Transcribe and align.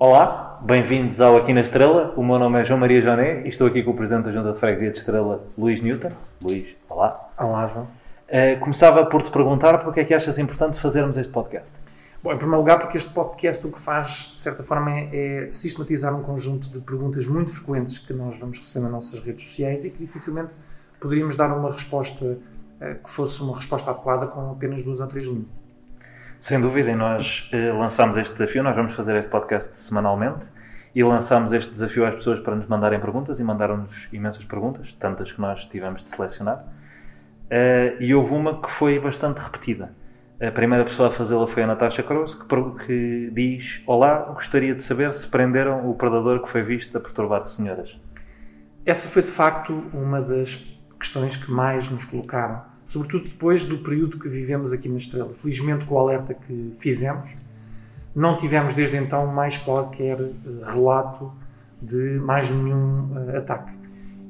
Olá, 0.00 0.60
bem-vindos 0.64 1.20
ao 1.20 1.36
Aqui 1.36 1.52
na 1.52 1.62
Estrela. 1.62 2.14
O 2.16 2.22
meu 2.22 2.38
nome 2.38 2.60
é 2.60 2.64
João 2.64 2.78
Maria 2.78 3.02
Joné 3.02 3.42
e 3.44 3.48
estou 3.48 3.66
aqui 3.66 3.82
com 3.82 3.90
o 3.90 3.96
Presidente 3.96 4.26
da 4.26 4.32
Junta 4.32 4.52
de 4.52 4.58
Freguesia 4.60 4.92
de 4.92 4.98
Estrela, 4.98 5.44
Luís 5.58 5.82
Newton. 5.82 6.12
Luís, 6.40 6.76
olá. 6.88 7.28
Olá, 7.36 7.66
João. 7.66 7.88
Uh, 8.28 8.60
começava 8.60 9.04
por 9.06 9.24
te 9.24 9.30
perguntar 9.32 9.78
porque 9.78 9.98
é 9.98 10.04
que 10.04 10.14
achas 10.14 10.38
importante 10.38 10.78
fazermos 10.78 11.18
este 11.18 11.32
podcast? 11.32 11.74
Bom, 12.22 12.32
em 12.32 12.36
primeiro 12.36 12.58
lugar, 12.58 12.78
porque 12.78 12.96
este 12.96 13.10
podcast 13.10 13.66
o 13.66 13.72
que 13.72 13.80
faz, 13.80 14.34
de 14.36 14.40
certa 14.40 14.62
forma, 14.62 14.88
é, 15.12 15.48
sistematizar 15.50 16.14
um 16.14 16.22
conjunto 16.22 16.70
de 16.70 16.78
perguntas 16.78 17.26
muito 17.26 17.52
frequentes 17.52 17.98
que 17.98 18.12
nós 18.12 18.38
vamos 18.38 18.56
receber 18.56 18.84
nas 18.84 18.92
nossas 18.92 19.20
redes 19.24 19.42
sociais 19.48 19.84
e 19.84 19.90
que 19.90 19.98
dificilmente 19.98 20.54
poderíamos 21.00 21.36
dar 21.36 21.52
uma 21.52 21.72
resposta 21.72 22.24
uh, 22.24 23.02
que 23.02 23.10
fosse 23.10 23.42
uma 23.42 23.56
resposta 23.56 23.90
adequada 23.90 24.28
com 24.28 24.52
apenas 24.52 24.80
duas 24.84 25.00
ou 25.00 25.08
três 25.08 25.24
linhas. 25.24 25.57
Sem 26.40 26.60
dúvida, 26.60 26.90
e 26.90 26.94
nós 26.94 27.50
uh, 27.52 27.76
lançámos 27.76 28.16
este 28.16 28.32
desafio, 28.32 28.62
nós 28.62 28.76
vamos 28.76 28.94
fazer 28.94 29.16
este 29.16 29.28
podcast 29.28 29.76
semanalmente 29.76 30.46
e 30.94 31.02
lançámos 31.02 31.52
este 31.52 31.72
desafio 31.72 32.06
às 32.06 32.14
pessoas 32.14 32.38
para 32.38 32.54
nos 32.54 32.68
mandarem 32.68 33.00
perguntas 33.00 33.40
e 33.40 33.44
mandaram-nos 33.44 34.08
imensas 34.12 34.44
perguntas, 34.44 34.92
tantas 34.92 35.32
que 35.32 35.40
nós 35.40 35.64
tivemos 35.64 36.00
de 36.00 36.06
selecionar. 36.06 36.58
Uh, 36.58 38.00
e 38.00 38.14
houve 38.14 38.34
uma 38.34 38.62
que 38.62 38.70
foi 38.70 39.00
bastante 39.00 39.38
repetida. 39.38 39.92
A 40.40 40.52
primeira 40.52 40.84
pessoa 40.84 41.08
a 41.08 41.10
fazê-la 41.10 41.44
foi 41.48 41.64
a 41.64 41.66
Natasha 41.66 42.04
Cruz, 42.04 42.34
que, 42.34 42.46
que, 42.86 43.30
diz: 43.32 43.82
Olá, 43.84 44.20
gostaria 44.32 44.72
de 44.72 44.80
saber 44.80 45.12
se 45.12 45.26
prenderam 45.26 45.90
o 45.90 45.94
predador 45.96 46.40
que 46.40 46.48
foi 46.48 46.62
visto 46.62 46.96
a 46.96 47.00
perturbar 47.00 47.44
senhoras. 47.48 47.98
Essa 48.86 49.08
foi 49.08 49.22
de 49.22 49.28
facto 49.28 49.72
uma 49.92 50.20
das 50.20 50.54
questões 51.00 51.36
que 51.36 51.50
mais 51.50 51.90
nos 51.90 52.04
colocaram 52.04 52.62
sobretudo 52.88 53.28
depois 53.28 53.66
do 53.66 53.76
período 53.78 54.18
que 54.18 54.30
vivemos 54.30 54.72
aqui 54.72 54.88
na 54.88 54.96
Estrela. 54.96 55.34
Felizmente, 55.34 55.84
com 55.84 55.94
o 55.94 55.98
alerta 55.98 56.32
que 56.32 56.74
fizemos, 56.78 57.28
não 58.16 58.38
tivemos 58.38 58.74
desde 58.74 58.96
então 58.96 59.26
mais 59.26 59.58
qualquer 59.58 60.18
uh, 60.18 60.34
relato 60.64 61.30
de 61.82 62.18
mais 62.18 62.50
nenhum 62.50 63.12
uh, 63.12 63.36
ataque. 63.36 63.74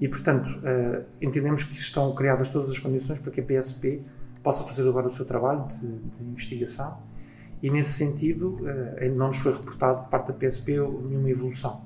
E, 0.01 0.09
portanto, 0.09 0.49
uh, 0.49 1.05
entendemos 1.23 1.63
que 1.63 1.75
estão 1.75 2.13
criadas 2.17 2.51
todas 2.51 2.69
as 2.69 2.81
condições 2.81 3.21
para 3.21 3.31
que 3.31 3.41
a 3.41 3.45
PSP 3.45 4.03
possa 4.43 4.65
fazer 4.65 4.89
agora 4.89 5.07
o 5.07 5.11
seu 5.11 5.25
trabalho 5.25 5.65
de, 5.69 5.77
de 6.19 6.25
investigação 6.25 7.01
e, 7.63 7.71
nesse 7.71 7.93
sentido, 7.93 8.59
ainda 9.01 9.15
não 9.15 9.29
nos 9.29 9.39
foi 9.39 9.53
reportado 9.53 10.03
por 10.03 10.09
parte 10.09 10.33
da 10.33 10.35
PSP 10.35 10.73
nenhuma 10.73 11.31
evolução. 11.31 11.85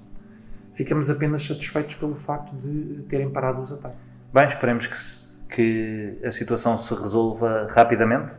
Ficamos 0.72 1.10
apenas 1.10 1.46
satisfeitos 1.46 1.96
pelo 1.96 2.14
facto 2.14 2.56
de 2.56 3.02
terem 3.02 3.28
parado 3.28 3.60
os 3.60 3.72
ataques. 3.72 3.98
Bem, 4.32 4.48
esperemos 4.48 4.86
que 4.86 4.96
se 4.98 5.21
que 5.54 6.18
a 6.24 6.32
situação 6.32 6.78
se 6.78 6.94
resolva 6.94 7.66
rapidamente. 7.70 8.34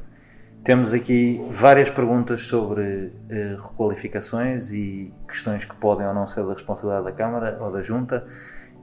Temos 0.63 0.93
aqui 0.93 1.45
várias 1.49 1.89
perguntas 1.89 2.41
sobre 2.41 2.81
uh, 2.81 3.61
requalificações 3.61 4.71
e 4.71 5.13
questões 5.27 5.65
que 5.65 5.75
podem 5.75 6.07
ou 6.07 6.13
não 6.13 6.25
ser 6.25 6.43
da 6.45 6.53
responsabilidade 6.53 7.05
da 7.05 7.11
Câmara 7.11 7.57
ou 7.61 7.71
da 7.71 7.81
Junta. 7.81 8.25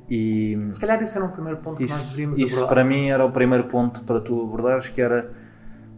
E, 0.08 0.58
Se 0.70 0.80
calhar 0.80 1.02
esse 1.02 1.16
era 1.16 1.26
um 1.26 1.30
primeiro 1.30 1.58
ponto 1.58 1.82
isso, 1.82 1.94
que 1.94 2.00
nós 2.00 2.10
devíamos 2.10 2.38
Isso 2.38 2.56
abordar. 2.56 2.74
para 2.74 2.84
mim 2.84 3.08
era 3.08 3.24
o 3.24 3.30
primeiro 3.30 3.64
ponto 3.64 4.02
para 4.02 4.20
tu 4.20 4.42
abordares, 4.42 4.88
que 4.88 5.00
era 5.00 5.30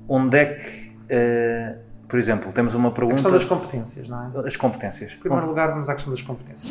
onde 0.09 0.37
é 0.37 0.45
que, 0.55 0.97
uh, 1.11 1.79
por 2.07 2.19
exemplo, 2.19 2.53
temos 2.53 2.75
uma 2.75 2.93
pergunta... 2.93 3.15
A 3.15 3.17
questão 3.17 3.33
das 3.33 3.45
competências, 3.45 4.09
não 4.09 4.23
é? 4.23 4.47
As 4.47 4.57
competências. 4.57 5.13
Em 5.13 5.19
primeiro 5.19 5.47
lugar, 5.47 5.71
vamos 5.71 5.89
à 5.89 5.95
questão 5.95 6.13
das 6.13 6.23
competências. 6.23 6.71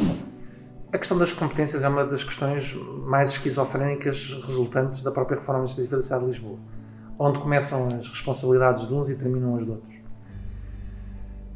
A 0.93 0.97
questão 0.97 1.17
das 1.17 1.31
competências 1.31 1.85
é 1.85 1.87
uma 1.87 2.05
das 2.05 2.21
questões 2.21 2.75
mais 3.05 3.29
esquizofrénicas 3.29 4.37
resultantes 4.45 5.01
da 5.01 5.09
própria 5.09 5.37
reforma 5.37 5.61
administrativa 5.61 5.95
da 5.95 6.01
cidade 6.01 6.25
de 6.25 6.31
Lisboa, 6.31 6.59
onde 7.17 7.39
começam 7.39 7.87
as 7.87 8.09
responsabilidades 8.09 8.85
de 8.85 8.93
uns 8.93 9.09
e 9.09 9.15
terminam 9.15 9.55
as 9.55 9.63
de 9.63 9.71
outros. 9.71 9.95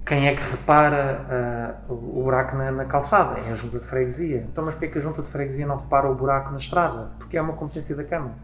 Quem 0.05 0.29
é 0.29 0.35
que 0.35 0.51
repara 0.51 1.83
uh, 1.89 1.93
o 1.93 2.23
buraco 2.23 2.55
na, 2.55 2.71
na, 2.71 2.85
calçada? 2.85 3.39
É 3.41 3.51
a 3.51 3.53
junta 3.53 3.79
de 3.79 3.85
freguesia. 3.85 4.47
Então, 4.49 4.63
mas 4.63 4.75
porquê 4.75 4.85
é 4.85 4.89
que 4.89 4.97
a 4.99 5.01
junta 5.01 5.21
de 5.21 5.27
freguesia 5.27 5.67
não 5.67 5.77
repara 5.77 6.09
o 6.09 6.15
buraco 6.15 6.51
na 6.51 6.57
estrada? 6.57 7.11
Porque 7.19 7.35
é 7.35 7.41
uma 7.41 7.53
competência 7.53 7.93
da 7.93 8.05
Câmara. 8.05 8.35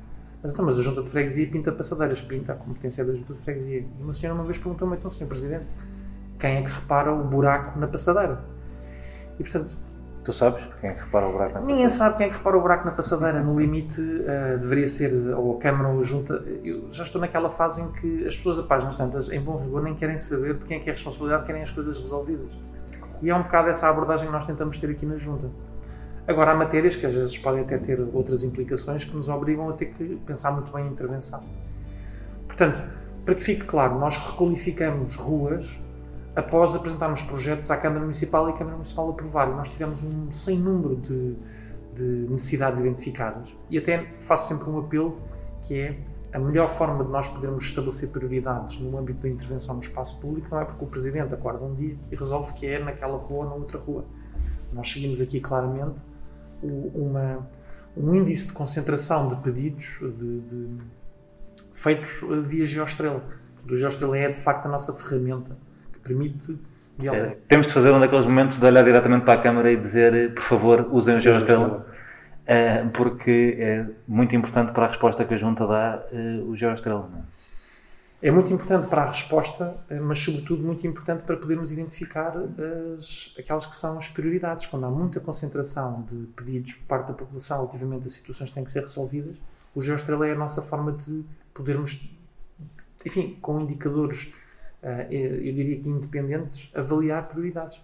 Mas 0.44 0.52
então, 0.52 0.66
mas 0.66 0.78
a 0.78 0.82
junta 0.82 1.04
de 1.04 1.10
freguesia 1.10 1.48
pinta 1.48 1.72
passadeiras, 1.72 2.20
pinta 2.20 2.52
a 2.52 2.56
competência 2.56 3.06
da 3.06 3.14
junta 3.14 3.34
de 3.34 3.40
freguesia. 3.40 3.80
E 3.80 4.04
uma 4.04 4.14
senhora 4.14 4.38
uma 4.38 4.44
vez 4.44 4.58
perguntou-me, 4.58 4.98
então, 4.98 5.10
senhor 5.10 5.30
Presidente, 5.30 5.68
quem 6.38 6.58
é 6.58 6.62
que 6.64 6.70
repara 6.70 7.14
o 7.14 7.24
buraco 7.24 7.80
na 7.80 7.88
passadeira? 7.88 8.44
E, 9.40 9.44
portanto, 9.44 9.78
Tu 10.24 10.32
sabes 10.32 10.64
quem 10.80 10.92
é 10.92 10.94
que 10.94 11.04
repara 11.04 11.28
o 11.28 11.32
buraco 11.32 11.54
na 11.54 11.60
passadeira? 11.60 11.74
Ninguém 11.74 11.90
sabe 11.90 12.18
quem 12.18 12.28
é 12.28 12.30
que 12.30 12.38
repara 12.38 12.58
o 12.58 12.62
buraco 12.62 12.86
na 12.86 12.92
passadeira. 12.92 13.40
No 13.42 13.60
limite, 13.60 14.00
uh, 14.00 14.60
deveria 14.60 14.88
ser 14.88 15.12
ou 15.34 15.58
a 15.58 15.60
Câmara 15.60 15.90
ou 15.90 16.00
a 16.00 16.04
Junta. 16.04 16.44
Eu 16.64 16.92
já 16.92 17.04
estou 17.04 17.20
naquela 17.20 17.50
fase 17.50 17.82
em 17.82 17.92
que 17.92 18.28
as 18.28 18.36
pessoas, 18.36 18.60
a 18.60 18.64
páginas 18.64 18.98
tantas, 18.98 19.32
em 19.32 19.42
bom 19.42 19.58
rigor, 19.58 19.82
nem 19.82 19.96
querem 19.96 20.20
saber 20.20 20.54
de 20.56 20.66
quem 20.66 20.78
é 20.78 20.80
que 20.80 20.90
é 20.90 20.94
a 20.94 20.96
responsabilidade, 20.96 21.46
querem 21.46 21.64
as 21.64 21.72
coisas 21.72 21.98
resolvidas. 21.98 22.52
E 23.22 23.30
é 23.32 23.36
um 23.36 23.42
bocado 23.42 23.70
essa 23.70 23.90
abordagem 23.90 24.28
que 24.28 24.32
nós 24.32 24.46
tentamos 24.46 24.78
ter 24.78 24.92
aqui 24.92 25.08
na 25.08 25.18
Junta. 25.18 25.50
Agora, 26.28 26.52
há 26.52 26.56
matérias 26.56 26.96
que 26.96 27.06
às 27.06 27.16
vezes 27.16 27.36
podem 27.40 27.62
até 27.62 27.80
ter 27.80 28.00
outras 28.14 28.44
implicações 28.44 29.04
que 29.04 29.16
nos 29.16 29.28
obrigam 29.28 29.70
a 29.70 29.74
ter 29.74 29.88
que 29.88 30.18
pensar 30.26 30.52
muito 30.52 30.72
bem 30.72 30.84
a 30.84 30.88
intervenção. 30.88 31.44
Portanto, 32.46 32.80
para 33.26 33.34
que 33.34 33.42
fique 33.42 33.66
claro, 33.66 33.98
nós 33.98 34.18
requalificamos 34.18 35.16
ruas 35.16 35.82
após 36.36 36.76
apresentarmos 36.76 37.22
projetos 37.24 37.70
à 37.72 37.78
Câmara 37.78 38.02
Municipal 38.02 38.48
e 38.50 38.52
a 38.52 38.56
Câmara 38.56 38.76
Municipal 38.76 39.10
aprovar. 39.10 39.48
Nós 39.48 39.72
tivemos 39.72 40.04
um 40.04 40.32
sem 40.32 40.58
número 40.58 40.96
de, 40.96 41.36
de, 41.96 42.30
necessidades 42.30 42.80
identificadas. 42.80 43.56
E 43.70 43.78
até 43.78 44.06
faço 44.22 44.48
sempre 44.48 44.70
um 44.70 44.80
apelo 44.80 45.20
que 45.62 45.80
é 45.80 45.98
a 46.34 46.40
melhor 46.40 46.70
forma 46.70 47.04
de 47.04 47.12
nós 47.12 47.28
podermos 47.28 47.66
estabelecer 47.66 48.10
prioridades 48.10 48.80
no 48.80 48.98
âmbito 48.98 49.20
da 49.22 49.30
intervenção 49.30 49.76
no 49.76 49.82
espaço 49.82 50.20
público 50.22 50.48
não 50.50 50.62
é 50.62 50.66
porque 50.66 50.84
o 50.84 50.88
Presidente 50.88 51.34
acorda 51.34 51.66
um 51.66 51.76
dia 51.76 51.98
e 52.10 52.16
resolve 52.16 52.54
que 52.54 52.66
é 52.66 52.82
naquela 52.82 53.18
rua 53.18 53.44
ou 53.44 53.50
na 53.50 53.56
outra 53.56 53.78
rua. 53.78 54.06
Nós 54.72 54.90
seguimos 54.90 55.20
aqui 55.20 55.42
claramente 55.42 56.02
uma, 56.64 57.46
um 57.98 58.16
índice 58.16 58.48
de 58.48 58.54
concentração 58.54 59.28
de 59.28 59.36
pedidos 59.42 60.00
de, 60.00 60.40
de, 60.40 60.78
feitos 61.74 62.22
via 62.48 62.66
Geostrela. 62.66 63.22
O 63.70 63.76
Geostrela 63.76 64.18
é, 64.18 64.32
de 64.32 64.40
facto, 64.40 64.68
a 64.68 64.70
nossa 64.70 64.94
ferramenta 64.94 65.58
permite 66.04 66.58
é, 67.10 67.38
temos 67.48 67.68
de 67.68 67.74
fazer 67.74 67.92
um 67.92 68.00
daqueles 68.00 68.26
momentos 68.26 68.58
de 68.60 68.66
olhar 68.66 68.84
diretamente 68.84 69.26
para 69.26 69.34
a 69.34 69.42
câmara 69.42 69.72
e 69.72 69.78
dizer, 69.78 70.34
por 70.34 70.44
favor, 70.44 70.88
usem 70.92 71.16
o 71.16 71.20
Geostrela, 71.20 71.88
uh, 72.44 72.90
porque 72.92 73.56
é 73.58 73.86
muito 74.08 74.36
importante 74.36 74.72
para 74.72 74.86
a 74.86 74.88
resposta 74.90 75.26
que 75.26 75.34
a 75.34 75.38
Junta 75.38 75.66
dá 75.66 76.04
uh, 76.12 76.50
o 76.50 76.56
Geostrela. 76.56 77.10
É? 78.22 78.28
é? 78.28 78.32
muito 78.32 78.54
importante 78.54 78.88
para 78.88 79.04
a 79.04 79.06
resposta, 79.06 79.78
eh, 79.90 80.00
mas 80.00 80.20
sobretudo 80.20 80.64
muito 80.64 80.86
importante 80.86 81.24
para 81.24 81.38
podermos 81.38 81.72
identificar 81.72 82.34
as, 82.98 83.34
aquelas 83.40 83.66
que 83.66 83.76
são 83.76 83.98
as 83.98 84.08
prioridades. 84.08 84.68
Quando 84.68 84.86
há 84.86 84.90
muita 84.92 85.20
concentração 85.20 86.04
de 86.04 86.28
pedidos 86.36 86.74
por 86.74 86.86
parte 86.86 87.08
da 87.08 87.14
população 87.14 87.58
relativamente 87.60 88.06
a 88.06 88.10
situações 88.10 88.50
que 88.50 88.56
têm 88.56 88.64
que 88.64 88.72
ser 88.72 88.82
resolvidas, 88.82 89.38
o 89.74 89.82
Geostrela 89.82 90.28
é 90.28 90.34
a 90.34 90.36
nossa 90.36 90.62
forma 90.62 90.92
de 90.92 91.24
podermos, 91.54 92.16
enfim, 93.04 93.38
com 93.42 93.60
indicadores 93.62 94.32
eh, 94.32 94.41
eu 94.84 95.54
diria 95.54 95.80
que 95.80 95.90
independentes, 95.90 96.72
avaliar 96.76 97.28
prioridades. 97.28 97.80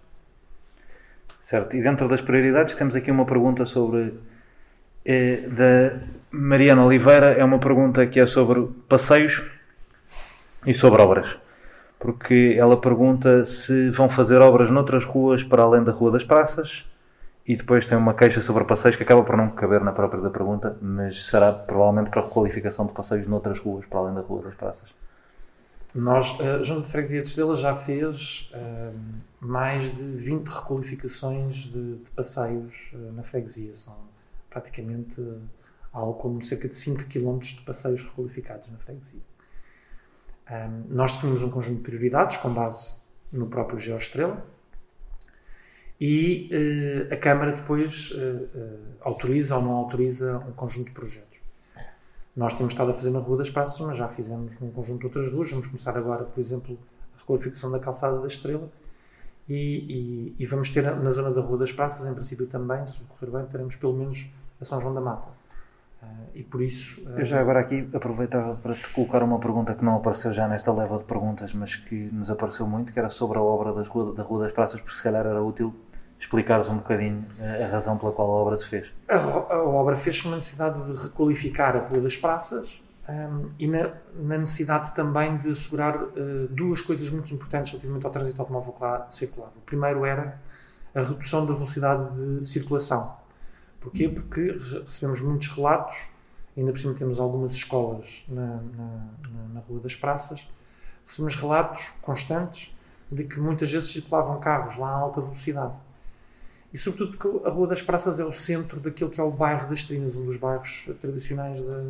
Certo, 1.40 1.76
e 1.76 1.82
dentro 1.82 2.08
das 2.08 2.20
prioridades 2.20 2.74
temos 2.74 2.94
aqui 2.94 3.10
uma 3.10 3.24
pergunta 3.24 3.64
sobre 3.64 4.14
eh, 5.04 5.48
da 5.48 6.00
Mariana 6.30 6.84
Oliveira, 6.84 7.32
é 7.32 7.42
uma 7.42 7.58
pergunta 7.58 8.06
que 8.06 8.20
é 8.20 8.26
sobre 8.26 8.68
passeios 8.88 9.42
e 10.66 10.74
sobre 10.74 11.00
obras. 11.00 11.36
Porque 11.98 12.54
ela 12.58 12.78
pergunta 12.78 13.44
se 13.44 13.90
vão 13.90 14.08
fazer 14.08 14.38
obras 14.40 14.70
noutras 14.70 15.04
ruas 15.04 15.42
para 15.42 15.62
além 15.62 15.82
da 15.82 15.90
Rua 15.90 16.12
das 16.12 16.22
Praças 16.24 16.84
e 17.46 17.56
depois 17.56 17.86
tem 17.86 17.96
uma 17.96 18.12
queixa 18.12 18.42
sobre 18.42 18.64
passeios 18.64 18.96
que 18.96 19.02
acaba 19.02 19.22
por 19.22 19.36
não 19.36 19.48
caber 19.48 19.80
na 19.80 19.92
própria 19.92 20.20
da 20.20 20.28
pergunta, 20.28 20.76
mas 20.82 21.24
será 21.24 21.50
provavelmente 21.50 22.10
para 22.10 22.20
requalificação 22.20 22.86
de 22.86 22.92
passeios 22.92 23.26
noutras 23.26 23.58
ruas 23.58 23.86
para 23.86 24.00
além 24.00 24.14
da 24.14 24.20
Rua 24.20 24.42
das 24.42 24.54
Praças. 24.54 24.94
Nós, 25.94 26.38
a 26.40 26.62
Junta 26.62 26.82
de 26.82 26.92
Freguesia 26.92 27.20
de 27.22 27.26
Estrela 27.26 27.56
já 27.56 27.74
fez 27.74 28.52
uh, 28.54 28.98
mais 29.40 29.94
de 29.94 30.04
20 30.04 30.46
requalificações 30.46 31.56
de, 31.56 31.96
de 31.96 32.10
passeios 32.10 32.90
uh, 32.92 33.12
na 33.12 33.22
freguesia. 33.22 33.74
São 33.74 33.96
praticamente 34.50 35.18
uh, 35.18 35.40
algo 35.90 36.14
como 36.14 36.44
cerca 36.44 36.68
de 36.68 36.76
5 36.76 37.04
km 37.08 37.38
de 37.38 37.62
passeios 37.62 38.02
requalificados 38.02 38.68
na 38.70 38.76
freguesia. 38.76 39.22
Um, 40.50 40.94
nós 40.94 41.14
definimos 41.14 41.42
um 41.42 41.50
conjunto 41.50 41.78
de 41.78 41.84
prioridades 41.84 42.36
com 42.36 42.52
base 42.52 43.02
no 43.32 43.46
próprio 43.46 43.80
Geoestrela 43.80 44.46
e 46.00 46.48
a 47.10 47.16
Câmara 47.16 47.52
depois 47.52 48.12
autoriza 49.00 49.56
ou 49.56 49.62
não 49.62 49.72
autoriza 49.72 50.38
um 50.38 50.52
conjunto 50.52 50.86
de 50.86 50.92
projetos. 50.92 51.27
Nós 52.38 52.54
temos 52.54 52.72
estado 52.72 52.92
a 52.92 52.94
fazer 52.94 53.10
na 53.10 53.18
Rua 53.18 53.38
das 53.38 53.50
Praças, 53.50 53.80
mas 53.80 53.98
já 53.98 54.06
fizemos 54.06 54.60
num 54.60 54.70
conjunto 54.70 55.00
de 55.00 55.06
outras 55.06 55.32
ruas. 55.32 55.50
Vamos 55.50 55.66
começar 55.66 55.98
agora, 55.98 56.22
por 56.22 56.38
exemplo, 56.38 56.78
a 57.16 57.18
requalificação 57.18 57.68
da 57.68 57.80
calçada 57.80 58.20
da 58.20 58.28
Estrela. 58.28 58.70
E, 59.48 59.56
e, 59.56 60.36
e, 60.38 60.46
vamos 60.46 60.70
ter 60.70 60.82
na 60.82 61.10
zona 61.10 61.32
da 61.32 61.40
Rua 61.40 61.58
das 61.58 61.72
Praças, 61.72 62.06
em 62.06 62.14
princípio 62.14 62.46
também, 62.46 62.86
se 62.86 62.96
correr 63.00 63.32
bem, 63.32 63.44
teremos 63.46 63.74
pelo 63.74 63.92
menos 63.92 64.32
a 64.60 64.64
São 64.64 64.80
João 64.80 64.94
da 64.94 65.00
Mata. 65.00 65.30
Uh, 66.00 66.06
e 66.32 66.44
por 66.44 66.62
isso. 66.62 67.10
Uh, 67.10 67.18
Eu 67.18 67.24
já 67.24 67.40
agora 67.40 67.58
aqui 67.58 67.88
aproveitava 67.92 68.54
para 68.54 68.76
te 68.76 68.88
colocar 68.90 69.20
uma 69.24 69.40
pergunta 69.40 69.74
que 69.74 69.84
não 69.84 69.96
apareceu 69.96 70.32
já 70.32 70.46
nesta 70.46 70.72
leva 70.72 70.96
de 70.96 71.04
perguntas, 71.04 71.52
mas 71.52 71.74
que 71.74 72.08
nos 72.12 72.30
apareceu 72.30 72.68
muito, 72.68 72.92
que 72.92 72.98
era 73.00 73.10
sobre 73.10 73.36
a 73.36 73.42
obra 73.42 73.72
das 73.72 73.88
rua, 73.88 74.14
da 74.14 74.22
Rua 74.22 74.44
das 74.44 74.52
Praças, 74.52 74.80
porque 74.80 74.94
se 74.94 75.02
calhar 75.02 75.26
era 75.26 75.42
útil 75.42 75.74
explicares 76.18 76.68
um 76.68 76.76
bocadinho 76.76 77.24
a 77.40 77.66
razão 77.70 77.96
pela 77.96 78.12
qual 78.12 78.28
a 78.28 78.34
obra 78.34 78.56
se 78.56 78.66
fez. 78.66 78.92
A, 79.08 79.14
a 79.16 79.62
obra 79.62 79.96
fez-se 79.96 80.26
uma 80.26 80.36
necessidade 80.36 80.80
de 80.92 81.02
requalificar 81.02 81.76
a 81.76 81.80
Rua 81.80 82.00
das 82.00 82.16
Praças 82.16 82.82
um, 83.08 83.50
e 83.58 83.66
na, 83.66 83.94
na, 84.14 84.36
necessidade 84.36 84.94
também 84.94 85.38
de 85.38 85.50
assegurar 85.50 85.96
uh, 85.96 86.48
duas 86.50 86.80
coisas 86.80 87.08
muito 87.08 87.32
importantes 87.32 87.72
relativamente 87.72 88.04
ao 88.04 88.12
trânsito 88.12 88.40
automóvel 88.40 88.74
circular. 89.08 89.50
O 89.56 89.60
primeiro 89.60 90.04
era 90.04 90.38
a 90.94 91.02
redução 91.02 91.46
da 91.46 91.54
velocidade 91.54 92.14
de 92.14 92.46
circulação. 92.46 93.16
Porquê? 93.80 94.08
Porque 94.08 94.58
recebemos 94.84 95.20
muitos 95.20 95.48
relatos, 95.48 95.96
ainda 96.56 96.72
por 96.72 96.78
cima 96.78 96.94
temos 96.94 97.18
algumas 97.18 97.54
escolas 97.54 98.24
na, 98.28 98.60
na, 98.76 99.08
na 99.54 99.60
Rua 99.60 99.80
das 99.80 99.94
Praças, 99.94 100.46
recebemos 101.06 101.34
relatos 101.36 101.90
constantes 102.02 102.76
de 103.10 103.24
que 103.24 103.40
muitas 103.40 103.72
vezes 103.72 103.90
circulavam 103.90 104.38
carros 104.38 104.76
lá 104.76 104.88
a 104.88 104.96
alta 104.96 105.20
velocidade. 105.22 105.74
E 106.72 106.76
sobretudo 106.76 107.16
porque 107.16 107.46
a 107.46 107.50
Rua 107.50 107.66
das 107.66 107.80
Praças 107.80 108.20
é 108.20 108.24
o 108.24 108.32
centro 108.32 108.78
daquilo 108.78 109.10
que 109.10 109.20
é 109.20 109.24
o 109.24 109.30
bairro 109.30 109.70
das 109.70 109.84
Trinas, 109.84 110.16
um 110.16 110.26
dos 110.26 110.36
bairros 110.36 110.88
tradicionais 111.00 111.60
da, 111.60 111.82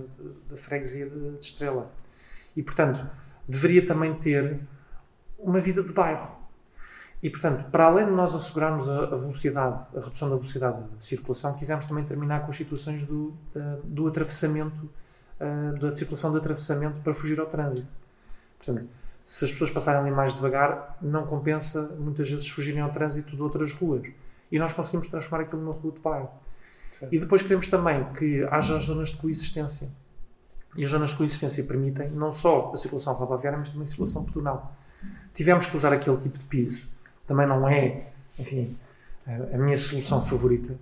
da 0.50 0.56
freguesia 0.56 1.08
de, 1.08 1.30
de 1.36 1.44
Estrela. 1.44 1.90
E, 2.56 2.62
portanto, 2.62 3.04
deveria 3.48 3.84
também 3.84 4.14
ter 4.14 4.60
uma 5.38 5.58
vida 5.58 5.82
de 5.82 5.92
bairro. 5.92 6.38
E, 7.20 7.28
portanto, 7.28 7.68
para 7.70 7.86
além 7.86 8.06
de 8.06 8.12
nós 8.12 8.34
assegurarmos 8.34 8.88
a, 8.88 9.04
a 9.04 9.16
velocidade, 9.16 9.86
a 9.96 10.00
redução 10.00 10.30
da 10.30 10.36
velocidade 10.36 10.80
de 10.96 11.04
circulação, 11.04 11.56
quisemos 11.56 11.86
também 11.86 12.04
terminar 12.04 12.44
com 12.44 12.50
as 12.50 12.56
situações 12.56 13.02
do, 13.04 13.34
do 13.84 14.06
atravessamento, 14.06 14.88
uh, 15.40 15.78
da 15.80 15.90
circulação 15.90 16.30
de 16.30 16.38
atravessamento 16.38 17.00
para 17.00 17.12
fugir 17.12 17.40
ao 17.40 17.46
trânsito. 17.46 17.88
Portanto, 18.56 18.88
se 19.24 19.44
as 19.44 19.50
pessoas 19.50 19.70
passarem 19.70 20.00
ali 20.00 20.10
mais 20.12 20.32
devagar, 20.32 20.96
não 21.02 21.26
compensa 21.26 21.96
muitas 21.98 22.30
vezes 22.30 22.48
fugirem 22.48 22.80
ao 22.80 22.90
trânsito 22.90 23.34
de 23.34 23.42
outras 23.42 23.72
ruas. 23.72 24.06
E 24.50 24.58
nós 24.58 24.72
conseguimos 24.72 25.08
transformar 25.08 25.44
aquilo 25.44 25.70
rua 25.70 25.92
de 25.92 25.98
bairro. 26.00 26.30
E 27.10 27.18
depois 27.18 27.42
queremos 27.42 27.68
também 27.68 28.04
que 28.12 28.42
haja 28.50 28.76
as 28.76 28.84
zonas 28.84 29.10
de 29.10 29.16
coexistência. 29.18 29.88
E 30.76 30.84
as 30.84 30.90
zonas 30.90 31.10
de 31.10 31.16
coexistência 31.16 31.64
permitem 31.64 32.10
não 32.10 32.32
só 32.32 32.72
a 32.72 32.76
circulação 32.76 33.14
rodoviária, 33.14 33.58
mas 33.58 33.70
também 33.70 33.84
a 33.84 33.86
circulação 33.86 34.24
pedonal. 34.24 34.74
Tivemos 35.32 35.66
que 35.66 35.76
usar 35.76 35.92
aquele 35.92 36.16
tipo 36.18 36.38
de 36.38 36.44
piso. 36.44 36.88
Também 37.26 37.46
não 37.46 37.68
é, 37.68 38.08
enfim, 38.38 38.76
a 39.26 39.58
minha 39.58 39.76
solução 39.76 40.24
favorita. 40.24 40.72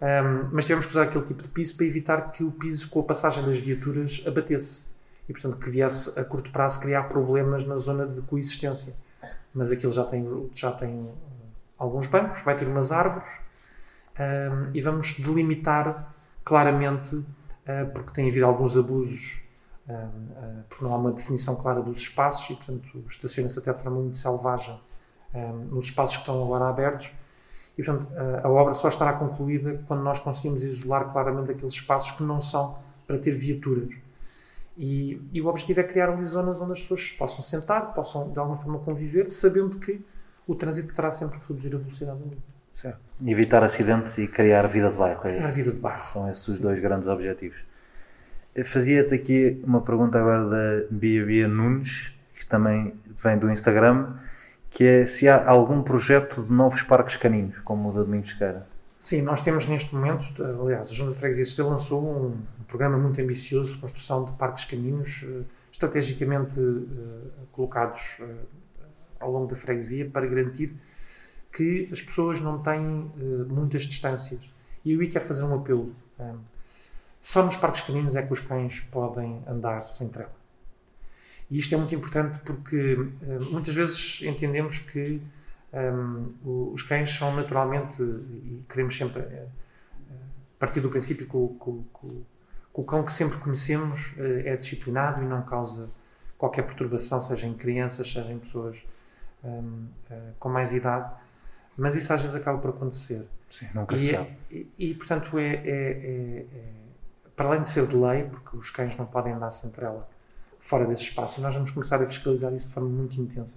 Um, 0.00 0.50
mas 0.52 0.64
tivemos 0.64 0.86
que 0.86 0.92
usar 0.92 1.02
aquele 1.02 1.24
tipo 1.24 1.42
de 1.42 1.48
piso 1.48 1.76
para 1.76 1.86
evitar 1.86 2.32
que 2.32 2.44
o 2.44 2.52
piso, 2.52 2.88
com 2.88 3.00
a 3.00 3.02
passagem 3.02 3.44
das 3.44 3.58
viaturas, 3.58 4.22
abatesse 4.26 4.88
e, 5.28 5.32
portanto, 5.32 5.58
que 5.58 5.68
viesse 5.68 6.18
a 6.18 6.24
curto 6.24 6.50
prazo 6.50 6.80
criar 6.80 7.04
problemas 7.04 7.66
na 7.66 7.76
zona 7.76 8.06
de 8.06 8.22
coexistência. 8.22 8.94
Mas 9.52 9.72
aquilo 9.72 9.92
já 9.92 10.04
tem, 10.04 10.50
já 10.54 10.70
tem 10.70 11.10
alguns 11.78 12.06
bancos, 12.06 12.42
vai 12.42 12.56
ter 12.56 12.66
umas 12.66 12.90
árvores 12.90 13.28
um, 14.18 14.70
e 14.74 14.80
vamos 14.80 15.14
delimitar 15.18 16.14
claramente, 16.44 17.14
uh, 17.14 17.26
porque 17.92 18.12
tem 18.12 18.28
havido 18.28 18.46
alguns 18.46 18.76
abusos, 18.76 19.42
um, 19.88 19.92
uh, 19.92 20.64
porque 20.68 20.84
não 20.84 20.92
há 20.92 20.96
uma 20.96 21.12
definição 21.12 21.56
clara 21.56 21.80
dos 21.80 21.98
espaços 22.00 22.50
e, 22.50 22.54
portanto, 22.54 23.04
estaciona-se 23.08 23.58
até 23.60 23.72
de 23.72 23.82
forma 23.82 24.00
muito 24.00 24.16
selvagem 24.16 24.78
um, 25.34 25.74
nos 25.74 25.86
espaços 25.86 26.16
que 26.16 26.22
estão 26.22 26.42
agora 26.42 26.68
abertos. 26.68 27.12
E, 27.76 27.82
portanto, 27.82 28.08
a, 28.42 28.46
a 28.46 28.50
obra 28.50 28.74
só 28.74 28.88
estará 28.88 29.12
concluída 29.12 29.82
quando 29.86 30.02
nós 30.02 30.18
conseguimos 30.18 30.64
isolar 30.64 31.12
claramente 31.12 31.52
aqueles 31.52 31.74
espaços 31.74 32.10
que 32.12 32.24
não 32.24 32.40
são 32.40 32.78
para 33.06 33.18
ter 33.18 33.32
viaturas. 33.32 33.94
E, 34.76 35.20
e, 35.32 35.40
o 35.40 35.46
objetivo 35.46 35.80
é 35.80 35.82
criar 35.82 36.08
ali 36.08 36.24
zonas 36.24 36.60
onde 36.60 36.72
as 36.72 36.80
pessoas 36.80 37.10
possam 37.10 37.42
sentar, 37.42 37.94
possam 37.94 38.30
de 38.30 38.38
alguma 38.38 38.58
forma 38.58 38.78
conviver, 38.78 39.28
sabendo 39.28 39.78
que 39.78 40.04
o 40.48 40.54
trânsito 40.54 40.92
terá 40.92 41.12
sempre 41.12 41.38
que 41.38 41.48
reduzir 41.48 41.74
a 41.74 41.78
velocidade 41.78 42.18
do 42.18 42.36
Certo. 42.74 43.00
Evitar 43.26 43.64
acidentes 43.64 44.16
e 44.18 44.28
criar 44.28 44.68
vida 44.68 44.88
de 44.88 44.96
bairro. 44.96 45.18
É 45.26 45.38
criar 45.38 45.50
vida 45.50 45.72
de 45.72 45.78
bairro. 45.78 46.04
São 46.04 46.30
esses 46.30 46.46
os 46.46 46.60
dois 46.60 46.80
grandes 46.80 47.08
objetivos. 47.08 47.58
Fazia-te 48.64 49.12
aqui 49.14 49.60
uma 49.64 49.80
pergunta 49.80 50.16
agora 50.16 50.48
da 50.48 50.86
Bia 50.88 51.26
Bia 51.26 51.48
Nunes, 51.48 52.14
que 52.38 52.46
também 52.46 52.94
vem 53.20 53.36
do 53.36 53.50
Instagram, 53.50 54.14
que 54.70 54.84
é 54.84 55.06
se 55.06 55.28
há 55.28 55.48
algum 55.48 55.82
projeto 55.82 56.40
de 56.40 56.52
novos 56.52 56.82
parques 56.82 57.16
caninos, 57.16 57.58
como 57.60 57.90
o 57.90 57.92
da 57.92 58.04
Domingos 58.04 58.32
Queira. 58.34 58.64
Sim, 58.96 59.22
nós 59.22 59.42
temos 59.42 59.66
neste 59.66 59.92
momento, 59.92 60.40
aliás, 60.62 60.88
a 60.88 60.94
Junta 60.94 61.12
de 61.12 61.18
Freguesia 61.18 61.64
lançou 61.64 62.28
um 62.28 62.64
programa 62.68 62.96
muito 62.96 63.20
ambicioso 63.20 63.74
de 63.74 63.80
construção 63.80 64.24
de 64.24 64.32
parques 64.32 64.64
caninos, 64.64 65.24
eh, 65.24 65.42
estrategicamente 65.72 66.60
eh, 66.60 67.44
colocados 67.52 68.18
eh, 68.20 68.24
ao 69.20 69.30
longo 69.30 69.46
da 69.46 69.56
freguesia 69.56 70.08
para 70.08 70.26
garantir 70.26 70.74
que 71.52 71.88
as 71.90 72.00
pessoas 72.00 72.40
não 72.40 72.62
têm 72.62 73.10
muitas 73.48 73.82
distâncias. 73.82 74.40
E 74.84 74.92
eu 74.92 75.10
quero 75.10 75.24
fazer 75.24 75.44
um 75.44 75.54
apelo. 75.54 75.94
Só 77.20 77.44
nos 77.44 77.56
parques 77.56 77.80
caninos 77.82 78.16
é 78.16 78.22
que 78.22 78.32
os 78.32 78.40
cães 78.40 78.80
podem 78.90 79.42
andar 79.46 79.82
sem 79.82 80.08
trela. 80.08 80.36
E 81.50 81.58
isto 81.58 81.74
é 81.74 81.78
muito 81.78 81.94
importante 81.94 82.38
porque 82.44 82.96
muitas 83.50 83.74
vezes 83.74 84.20
entendemos 84.22 84.78
que 84.78 85.20
um, 85.72 86.72
os 86.72 86.82
cães 86.82 87.10
são 87.10 87.34
naturalmente, 87.34 88.02
e 88.02 88.62
queremos 88.68 88.96
sempre 88.96 89.22
partir 90.58 90.80
do 90.80 90.88
princípio 90.88 91.26
que 91.26 91.36
o, 91.36 91.48
que, 91.48 91.98
que, 92.00 92.24
o 92.74 92.84
cão 92.84 93.04
que 93.04 93.12
sempre 93.12 93.38
conhecemos 93.38 94.12
uh, 94.16 94.46
é 94.46 94.56
disciplinado 94.56 95.22
e 95.22 95.26
não 95.26 95.42
causa 95.42 95.88
qualquer 96.36 96.62
perturbação, 96.62 97.22
seja 97.22 97.46
em 97.46 97.54
crianças, 97.54 98.10
seja 98.12 98.32
em 98.32 98.38
pessoas 98.38 98.82
um, 99.44 99.48
uh, 99.48 99.88
eh, 100.10 100.32
com 100.38 100.48
mais 100.48 100.72
idade, 100.72 101.10
mas 101.76 101.94
isso 101.94 102.12
às 102.12 102.20
vezes 102.20 102.36
acaba 102.36 102.58
por 102.58 102.70
acontecer. 102.70 103.26
Sim, 103.50 103.66
nunca 103.74 103.94
e, 103.94 103.98
se 103.98 104.14
é, 104.14 104.18
sabe. 104.18 104.36
E, 104.50 104.70
e, 104.78 104.94
portanto, 104.94 105.38
é, 105.38 105.54
é, 105.54 105.54
é, 105.54 106.46
é, 106.52 106.72
para 107.36 107.48
além 107.48 107.62
de 107.62 107.68
ser 107.68 107.86
de 107.86 107.96
lei, 107.96 108.24
porque 108.24 108.56
os 108.56 108.70
cães 108.70 108.96
não 108.96 109.06
podem 109.06 109.32
andar 109.32 109.50
sem 109.50 109.70
trela 109.70 110.08
fora 110.60 110.84
desse 110.86 111.04
espaço, 111.04 111.40
e 111.40 111.42
nós 111.42 111.54
vamos 111.54 111.70
começar 111.70 112.02
a 112.02 112.06
fiscalizar 112.06 112.52
isso 112.52 112.68
de 112.68 112.74
forma 112.74 112.88
muito 112.88 113.18
intensa. 113.20 113.56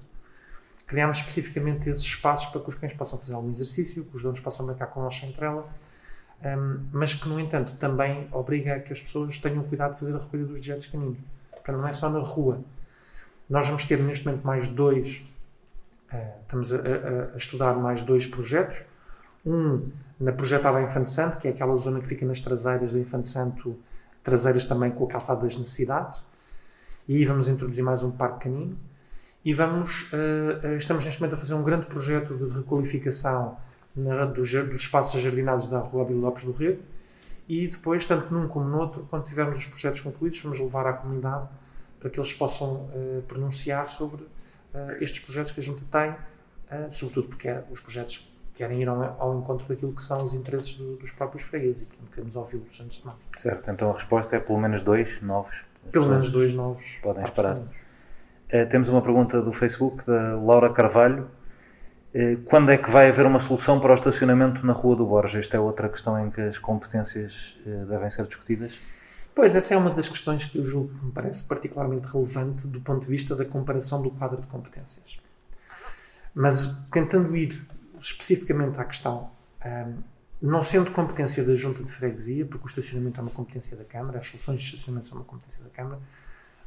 Criámos 0.85 1.17
especificamente 1.17 1.89
esses 1.89 2.03
espaços 2.03 2.51
para 2.51 2.61
que 2.61 2.69
os 2.69 2.75
cães 2.75 2.93
possam 2.93 3.17
fazer 3.19 3.33
algum 3.33 3.49
exercício, 3.49 4.05
que 4.05 4.15
os 4.15 4.23
donos 4.23 4.39
possam 4.39 4.65
brincar 4.65 4.87
com 4.87 5.01
nós 5.01 5.17
sem 5.17 5.31
trela, 5.31 5.67
um, 6.43 6.85
mas 6.91 7.13
que, 7.13 7.27
no 7.29 7.39
entanto, 7.39 7.75
também 7.75 8.27
obriga 8.31 8.75
a 8.75 8.79
que 8.79 8.91
as 8.91 9.01
pessoas 9.01 9.37
tenham 9.39 9.63
cuidado 9.63 9.93
de 9.93 9.99
fazer 9.99 10.15
a 10.15 10.19
recolha 10.19 10.45
dos 10.45 10.59
dejetos 10.59 10.87
caninos. 10.87 11.17
Portanto, 11.51 11.77
não 11.77 11.87
é 11.87 11.93
só 11.93 12.09
na 12.09 12.19
rua. 12.19 12.61
Nós 13.49 13.67
vamos 13.67 13.85
ter 13.85 13.99
neste 13.99 14.25
momento 14.25 14.45
mais 14.45 14.67
dois, 14.67 15.23
estamos 16.41 16.73
a, 16.73 16.77
a, 16.77 17.33
a, 17.33 17.37
estudar 17.37 17.75
mais 17.75 18.03
dois 18.03 18.25
projetos. 18.25 18.83
Um 19.45 19.89
na 20.19 20.31
Projetada 20.31 20.81
Infante 20.81 21.09
Santo, 21.09 21.39
que 21.39 21.47
é 21.47 21.51
aquela 21.51 21.75
zona 21.77 21.99
que 21.99 22.07
fica 22.07 22.25
nas 22.25 22.39
traseiras 22.41 22.91
do 22.91 22.99
Infante 22.99 23.27
Santo, 23.27 23.75
traseiras 24.23 24.67
também 24.67 24.91
com 24.91 25.05
a 25.05 25.07
calçada 25.07 25.41
das 25.41 25.57
necessidades. 25.57 26.21
E 27.07 27.15
aí 27.15 27.25
vamos 27.25 27.47
introduzir 27.47 27.83
mais 27.83 28.03
um 28.03 28.11
parque 28.11 28.43
canino. 28.43 28.77
E 29.43 29.51
vamos, 29.51 30.11
uh, 30.13 30.75
estamos 30.77 31.03
neste 31.03 31.19
momento 31.19 31.35
a 31.35 31.39
fazer 31.39 31.55
um 31.55 31.63
grande 31.63 31.87
projeto 31.87 32.35
de 32.35 32.55
requalificação 32.55 33.57
na, 33.95 34.25
dos, 34.25 34.51
dos 34.51 34.81
espaços 34.81 35.19
ajardinados 35.19 35.67
da 35.67 35.79
Rua 35.79 36.03
Abílio 36.03 36.21
Lopes 36.21 36.43
do 36.43 36.51
Rio 36.51 36.79
e 37.49 37.67
depois, 37.67 38.05
tanto 38.05 38.33
num 38.33 38.47
como 38.47 38.69
no 38.69 38.79
outro, 38.79 39.05
quando 39.09 39.25
tivermos 39.25 39.57
os 39.57 39.65
projetos 39.65 39.99
concluídos, 39.99 40.39
vamos 40.39 40.59
levar 40.59 40.87
à 40.87 40.93
comunidade 40.93 41.49
para 41.99 42.09
que 42.09 42.19
eles 42.19 42.31
possam 42.31 42.85
uh, 42.85 43.23
pronunciar 43.27 43.89
sobre 43.89 44.23
estes 44.99 45.19
projetos 45.19 45.51
que 45.51 45.59
a 45.59 45.63
gente 45.63 45.81
tem, 45.85 46.11
uh, 46.11 46.91
sobretudo 46.91 47.29
porque 47.29 47.49
é, 47.49 47.63
os 47.69 47.79
projetos 47.79 48.31
querem 48.53 48.81
ir 48.81 48.87
ao, 48.87 49.39
encontro 49.39 49.67
daquilo 49.67 49.93
que 49.93 50.01
são 50.01 50.23
os 50.23 50.33
interesses 50.33 50.77
do, 50.77 50.97
dos 50.97 51.11
próprios 51.11 51.43
fregueses 51.43 51.83
e, 51.83 51.85
portanto, 51.85 52.09
queremos 52.11 52.35
ouvi-los 52.35 52.81
antes 52.81 52.99
de 52.99 53.05
mais. 53.05 53.17
Certo, 53.37 53.71
então 53.71 53.89
a 53.89 53.93
resposta 53.93 54.35
é 54.35 54.39
pelo 54.39 54.59
menos 54.59 54.81
dois 54.81 55.21
novos. 55.21 55.55
Pelo 55.91 56.07
menos 56.07 56.29
dois 56.29 56.53
novos. 56.53 56.99
Podem 57.01 57.23
esperar. 57.23 57.59
temos 58.69 58.87
uma 58.87 59.01
pergunta 59.01 59.41
do 59.41 59.51
Facebook 59.51 60.05
da 60.05 60.35
Laura 60.35 60.71
Carvalho 60.71 61.27
eh, 62.13 62.37
quando 62.45 62.71
é 62.71 62.77
que 62.77 62.89
vai 62.89 63.09
haver 63.09 63.25
uma 63.25 63.39
solução 63.39 63.79
para 63.79 63.91
o 63.91 63.95
estacionamento 63.95 64.65
na 64.65 64.73
Rua 64.73 64.95
do 64.95 65.05
Borja? 65.05 65.39
Esta 65.39 65.57
é 65.57 65.59
outra 65.59 65.87
questão 65.87 66.19
em 66.19 66.29
que 66.29 66.41
as 66.41 66.57
competências 66.57 67.57
eh, 67.65 67.85
devem 67.87 68.09
ser 68.09 68.25
discutidas. 68.25 68.77
Pois, 69.33 69.55
essa 69.55 69.73
é 69.73 69.77
uma 69.77 69.89
das 69.89 70.09
questões 70.09 70.45
que 70.45 70.57
eu 70.57 70.65
julgo 70.65 70.93
que 70.97 71.05
me 71.05 71.11
parece 71.11 71.43
particularmente 71.43 72.07
relevante 72.07 72.67
do 72.67 72.81
ponto 72.81 73.01
de 73.01 73.07
vista 73.07 73.35
da 73.35 73.45
comparação 73.45 74.01
do 74.01 74.11
quadro 74.11 74.41
de 74.41 74.47
competências. 74.47 75.17
Mas, 76.33 76.85
tentando 76.91 77.35
ir 77.35 77.65
especificamente 78.01 78.79
à 78.79 78.83
questão, 78.83 79.31
ehm, 79.63 79.95
não 80.41 80.61
sendo 80.63 80.91
competência 80.91 81.43
da 81.43 81.55
Junta 81.55 81.83
de 81.83 81.91
Freguesia, 81.91 82.45
porque 82.45 82.65
o 82.65 82.67
estacionamento 82.67 83.19
é 83.19 83.23
uma 83.23 83.31
competência 83.31 83.77
da 83.77 83.83
Câmara, 83.83 84.19
as 84.19 84.27
soluções 84.27 84.61
de 84.61 84.67
estacionamento 84.67 85.09
são 85.09 85.17
uma 85.17 85.25
competência 85.25 85.63
da 85.63 85.69
Câmara, 85.69 85.99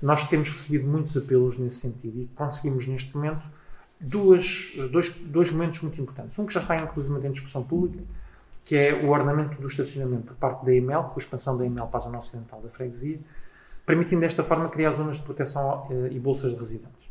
nós 0.00 0.28
temos 0.28 0.50
recebido 0.50 0.86
muitos 0.86 1.16
apelos 1.16 1.58
nesse 1.58 1.76
sentido 1.76 2.20
e 2.20 2.26
conseguimos, 2.34 2.86
neste 2.86 3.14
momento, 3.16 3.42
duas, 4.00 4.72
dois, 4.92 5.10
dois 5.10 5.50
momentos 5.50 5.80
muito 5.80 6.00
importantes. 6.00 6.38
Um 6.38 6.46
que 6.46 6.52
já 6.52 6.60
está 6.60 6.76
inclusive 6.76 7.26
em 7.26 7.30
discussão 7.30 7.64
pública, 7.64 8.02
que 8.64 8.76
é 8.76 8.94
o 8.94 9.10
ordenamento 9.10 9.60
do 9.60 9.66
estacionamento 9.66 10.28
por 10.28 10.36
parte 10.36 10.64
da 10.64 10.72
EML, 10.72 11.04
com 11.04 11.14
a 11.16 11.18
expansão 11.18 11.58
da 11.58 11.66
EML 11.66 11.86
para 11.88 11.98
a 11.98 12.00
zona 12.00 12.18
ocidental 12.18 12.60
da 12.62 12.70
freguesia, 12.70 13.20
permitindo 13.84 14.22
desta 14.22 14.42
forma 14.42 14.68
criar 14.68 14.92
zonas 14.92 15.16
de 15.16 15.22
proteção 15.22 15.86
eh, 15.90 16.08
e 16.12 16.18
bolsas 16.18 16.52
de 16.52 16.58
residentes. 16.58 17.04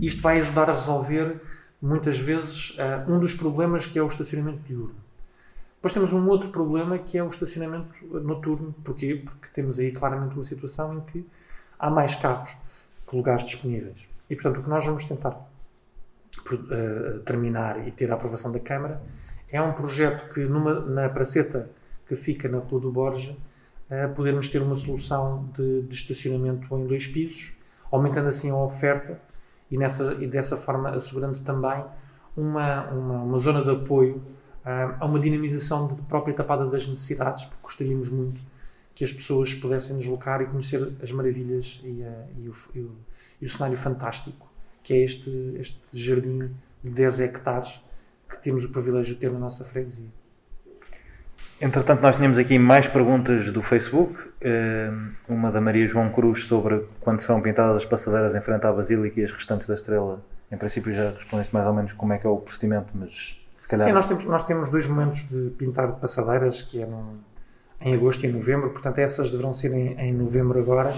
Isto 0.00 0.22
vai 0.22 0.38
ajudar 0.38 0.70
a 0.70 0.74
resolver 0.74 1.40
muitas 1.80 2.18
vezes, 2.18 2.76
uh, 2.78 3.10
um 3.10 3.20
dos 3.20 3.34
problemas 3.34 3.86
que 3.86 3.98
é 3.98 4.02
o 4.02 4.06
estacionamento 4.06 4.60
diurno. 4.66 4.96
Depois 5.76 5.94
temos 5.94 6.12
um 6.12 6.26
outro 6.28 6.50
problema 6.50 6.98
que 6.98 7.16
é 7.16 7.22
o 7.22 7.28
estacionamento 7.28 7.94
noturno. 8.20 8.74
Porquê? 8.84 9.22
Porque 9.24 9.48
temos 9.54 9.78
aí 9.78 9.92
claramente 9.92 10.34
uma 10.34 10.44
situação 10.44 10.98
em 10.98 11.00
que 11.02 11.26
há 11.78 11.88
mais 11.88 12.16
carros 12.16 12.50
que 13.06 13.16
lugares 13.16 13.44
disponíveis. 13.44 13.96
E, 14.28 14.34
portanto, 14.34 14.58
o 14.58 14.64
que 14.64 14.68
nós 14.68 14.84
vamos 14.84 15.04
tentar 15.04 15.48
terminar 17.24 17.86
e 17.86 17.92
ter 17.92 18.10
a 18.10 18.14
aprovação 18.14 18.50
da 18.50 18.58
Câmara 18.58 19.00
é 19.50 19.60
um 19.60 19.72
projeto 19.72 20.32
que, 20.32 20.40
numa, 20.40 20.80
na 20.80 21.08
praceta 21.08 21.70
que 22.06 22.16
fica 22.16 22.48
na 22.48 22.58
Rua 22.58 22.80
do 22.80 22.90
Borja, 22.90 23.36
uh, 23.90 24.14
podermos 24.14 24.48
ter 24.48 24.60
uma 24.62 24.76
solução 24.76 25.48
de, 25.56 25.82
de, 25.82 25.94
estacionamento 25.94 26.74
em 26.76 26.86
dois 26.86 27.06
pisos, 27.06 27.56
aumentando 27.90 28.28
assim 28.28 28.50
a 28.50 28.56
oferta 28.56 29.20
e, 29.70 29.76
nessa, 29.76 30.16
e 30.20 30.26
dessa 30.26 30.56
forma 30.56 30.90
assegurando 30.90 31.38
também 31.40 31.84
uma, 32.36 32.88
uma, 32.90 33.22
uma 33.22 33.38
zona 33.38 33.62
de 33.62 33.70
apoio 33.70 34.16
uh, 34.64 34.96
a 35.00 35.06
uma 35.06 35.18
dinamização 35.18 35.88
de 35.88 36.02
própria 36.02 36.34
tapada 36.34 36.66
das 36.66 36.86
necessidades, 36.86 37.44
porque 37.44 37.62
gostaríamos 37.62 38.08
muito 38.08 38.40
que 38.94 39.04
as 39.04 39.12
pessoas 39.12 39.54
pudessem 39.54 39.98
deslocar 39.98 40.40
e 40.40 40.46
conhecer 40.46 40.92
as 41.02 41.12
maravilhas 41.12 41.80
e, 41.84 42.02
uh, 42.02 42.26
e, 42.36 42.48
o, 42.48 42.54
e, 42.74 42.80
o, 42.80 42.96
o 43.42 43.48
cenário 43.48 43.76
fantástico 43.76 44.48
que 44.82 44.94
é 44.94 45.04
este, 45.04 45.30
este 45.58 45.78
jardim 45.92 46.50
de 46.82 46.90
10 46.90 47.20
hectares 47.20 47.80
que 48.28 48.38
temos 48.42 48.64
o 48.64 48.70
privilégio 48.70 49.14
de 49.14 49.20
ter 49.20 49.30
na 49.30 49.38
nossa 49.38 49.64
freguesia. 49.64 50.08
Entretanto, 51.60 52.00
nós 52.00 52.14
tínhamos 52.14 52.38
aqui 52.38 52.58
mais 52.58 52.86
perguntas 52.86 53.50
do 53.50 53.60
Facebook. 53.62 54.16
Eh, 54.40 54.92
uma 55.28 55.50
da 55.50 55.60
Maria 55.60 55.88
João 55.88 56.08
Cruz 56.10 56.44
sobre 56.44 56.84
quando 57.00 57.20
são 57.20 57.40
pintadas 57.40 57.78
as 57.78 57.84
passadeiras 57.84 58.36
em 58.36 58.40
frente 58.40 58.64
à 58.64 58.72
Basílica 58.72 59.20
e 59.20 59.24
as 59.24 59.32
restantes 59.32 59.66
da 59.66 59.74
Estrela. 59.74 60.22
Em 60.52 60.56
princípio 60.56 60.94
já 60.94 61.10
respondeste 61.10 61.52
mais 61.52 61.66
ou 61.66 61.74
menos 61.74 61.92
como 61.92 62.12
é 62.12 62.18
que 62.18 62.26
é 62.26 62.30
o 62.30 62.36
procedimento, 62.36 62.90
mas 62.94 63.38
se 63.60 63.68
calhar... 63.68 63.88
Sim, 63.88 63.92
nós 63.92 64.06
temos, 64.06 64.24
nós 64.24 64.44
temos 64.46 64.70
dois 64.70 64.86
momentos 64.86 65.28
de 65.28 65.50
pintar 65.50 65.92
de 65.92 66.00
passadeiras, 66.00 66.62
que 66.62 66.80
é 66.80 66.86
no, 66.86 67.18
em 67.80 67.94
agosto 67.94 68.24
e 68.24 68.28
em 68.28 68.32
novembro. 68.32 68.70
Portanto, 68.70 68.98
essas 68.98 69.30
deverão 69.30 69.52
ser 69.52 69.72
em, 69.72 69.98
em 69.98 70.12
novembro 70.12 70.60
agora. 70.60 70.96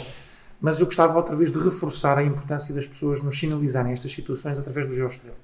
Mas 0.60 0.78
eu 0.78 0.84
gostava 0.84 1.16
outra 1.16 1.34
vez 1.34 1.50
de 1.50 1.58
reforçar 1.58 2.18
a 2.18 2.22
importância 2.22 2.74
das 2.74 2.86
pessoas 2.86 3.22
nos 3.22 3.38
sinalizarem 3.38 3.92
estas 3.92 4.12
situações 4.12 4.58
através 4.58 4.86
do 4.86 4.94
Geostrel. 4.94 5.34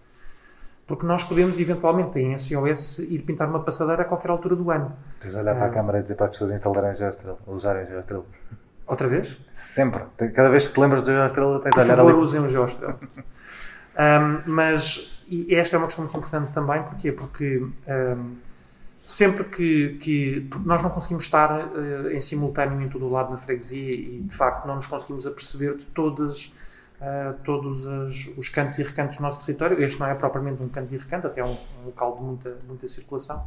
Porque 0.86 1.04
nós 1.04 1.24
podemos, 1.24 1.58
eventualmente, 1.58 2.18
em 2.18 2.38
SOS, 2.38 3.00
ir 3.10 3.22
pintar 3.22 3.48
uma 3.48 3.60
passadeira 3.60 4.02
a 4.02 4.04
qualquer 4.04 4.30
altura 4.30 4.54
do 4.54 4.70
ano. 4.70 4.96
Tens 5.20 5.34
de 5.34 5.40
olhar 5.40 5.54
para 5.54 5.64
a 5.64 5.68
ah. 5.68 5.72
câmara 5.72 5.98
e 5.98 6.02
dizer 6.02 6.14
para 6.14 6.26
as 6.26 6.32
pessoas 6.32 6.52
instalarem 6.52 6.94
Geostrel, 6.94 7.38
usarem 7.46 7.86
Geostrel. 7.86 8.24
Outra 8.86 9.08
vez? 9.08 9.36
Sempre. 9.52 10.04
Cada 10.32 10.48
vez 10.48 10.68
que 10.68 10.74
te 10.74 10.80
lembras 10.80 11.02
do 11.02 11.06
Geostrel, 11.06 11.58
tens 11.58 11.74
de 11.74 11.80
olhar 11.80 11.98
ali. 11.98 12.08
Favor, 12.08 12.22
usem 12.22 12.40
o 12.40 12.48
Geostrel. 12.48 12.94
um, 13.98 14.42
mas 14.46 15.16
e 15.28 15.54
esta 15.56 15.76
é 15.76 15.78
uma 15.78 15.86
questão 15.86 16.04
muito 16.04 16.16
importante 16.16 16.52
também. 16.52 16.82
Porquê? 16.84 17.10
Porque 17.10 17.66
um, 17.88 18.36
sempre 19.02 19.44
que, 19.44 19.98
que 20.00 20.48
nós 20.64 20.82
não 20.82 20.90
conseguimos 20.90 21.24
estar 21.24 21.66
uh, 21.66 22.10
em 22.12 22.20
simultâneo 22.20 22.80
em 22.80 22.88
todo 22.88 23.06
o 23.06 23.10
lado 23.10 23.32
na 23.32 23.38
freguesia 23.38 23.92
e, 23.92 24.20
de 24.20 24.34
facto, 24.34 24.66
não 24.66 24.76
nos 24.76 24.86
conseguimos 24.86 25.26
aperceber 25.26 25.76
de 25.76 25.84
todas 25.86 26.52
uh, 27.00 27.34
todos 27.44 27.84
os, 27.84 28.38
os, 28.38 28.48
cantos 28.48 28.78
e 28.78 28.82
recantos 28.82 29.16
do 29.16 29.22
nosso 29.22 29.44
território. 29.44 29.82
Este 29.82 29.98
não 29.98 30.06
é 30.06 30.14
propriamente 30.14 30.62
um 30.62 30.68
canto 30.68 30.94
e 30.94 30.96
recanto, 30.96 31.26
até 31.26 31.40
é 31.40 31.44
um, 31.44 31.56
um 31.82 31.86
local 31.86 32.16
de 32.16 32.22
muita, 32.22 32.56
muita 32.66 32.88
circulação. 32.88 33.46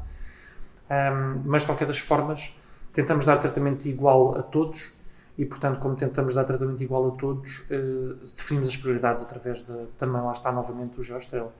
Um, 0.90 1.42
mas, 1.46 1.64
de 1.64 1.68
qualquer 1.68 1.86
das 1.86 2.00
formas, 2.00 2.54
tentamos 2.94 3.26
dar 3.26 3.38
tratamento 3.38 3.88
igual 3.88 4.38
a 4.38 4.42
todos 4.42 4.92
e, 5.38 5.46
portanto, 5.46 5.80
como 5.80 5.96
tentamos 5.96 6.36
dar 6.36 6.44
tratamento 6.44 6.82
igual 6.82 7.10
a 7.10 7.12
todos, 7.12 7.60
uh, 7.60 8.16
definimos 8.36 8.70
as 8.70 8.78
prioridades 8.78 9.24
através 9.24 9.60
de, 9.60 9.86
também 9.98 10.22
lá 10.22 10.32
está 10.32 10.52
novamente 10.52 11.00
o 11.00 11.04
Geostrela. 11.04 11.54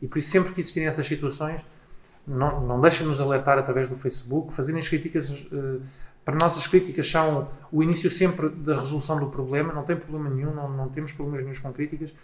E 0.00 0.06
por 0.06 0.18
isso, 0.18 0.30
sempre 0.30 0.52
que 0.52 0.60
existirem 0.60 0.88
essas 0.88 1.06
situações, 1.06 1.60
não, 2.26 2.60
não 2.60 2.80
deixem-nos 2.80 3.20
alertar 3.20 3.58
através 3.58 3.88
do 3.88 3.96
Facebook, 3.96 4.52
fazerem 4.52 4.80
as 4.80 4.88
críticas 4.88 5.30
uh, 5.30 5.80
para 6.24 6.36
nós, 6.36 6.56
as 6.56 6.66
críticas 6.66 7.08
são 7.10 7.48
o 7.70 7.82
início 7.82 8.10
sempre 8.10 8.48
da 8.48 8.74
resolução 8.74 9.18
do 9.18 9.26
problema, 9.26 9.72
não 9.72 9.82
tem 9.82 9.96
problema 9.96 10.30
nenhum, 10.30 10.54
não, 10.54 10.68
não 10.68 10.88
temos 10.88 11.12
problemas 11.12 11.44
nenhum 11.44 11.60
com 11.60 11.72
críticas, 11.72 12.14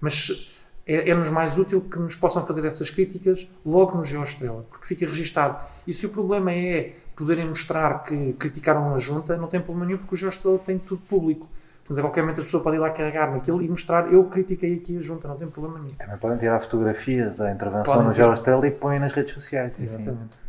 mas 0.00 0.54
é, 0.86 1.10
é-nos 1.10 1.28
mais 1.30 1.56
útil 1.56 1.80
que 1.80 1.98
nos 1.98 2.14
possam 2.14 2.46
fazer 2.46 2.66
essas 2.66 2.90
críticas 2.90 3.48
logo 3.64 3.96
no 3.96 4.04
GeoEstrela, 4.04 4.64
porque 4.68 4.86
fica 4.86 5.06
registado. 5.06 5.58
E 5.86 5.94
se 5.94 6.04
o 6.06 6.10
problema 6.10 6.52
é 6.52 6.94
poderem 7.16 7.48
mostrar 7.48 8.04
que 8.04 8.34
criticaram 8.34 8.94
a 8.94 8.98
junta, 8.98 9.36
não 9.36 9.48
tem 9.48 9.60
problema 9.60 9.86
nenhum, 9.86 9.98
porque 9.98 10.14
o 10.14 10.18
GeoEstrela 10.18 10.58
tem 10.58 10.78
tudo 10.78 11.00
público. 11.08 11.48
Portanto, 11.86 11.98
a 11.98 12.08
qualquer 12.08 12.22
momento 12.22 12.40
a 12.40 12.44
pessoa 12.44 12.62
pode 12.62 12.76
ir 12.76 12.80
lá 12.80 12.90
carregar 12.90 13.30
naquilo 13.30 13.62
e 13.62 13.68
mostrar 13.68 14.12
eu 14.12 14.24
critiquei 14.24 14.74
aqui 14.74 14.98
a 14.98 15.00
junta, 15.00 15.28
não 15.28 15.36
tem 15.36 15.48
problema 15.48 15.78
nenhum. 15.78 15.94
Também 15.94 16.18
podem 16.18 16.36
tirar 16.36 16.60
fotografias 16.60 17.38
da 17.38 17.50
intervenção 17.50 17.94
podem 17.94 18.08
no 18.08 18.12
GeoEstrela 18.12 18.66
e 18.66 18.70
põem 18.72 18.98
nas 18.98 19.12
redes 19.12 19.32
sociais. 19.32 19.78
Exatamente. 19.80 20.45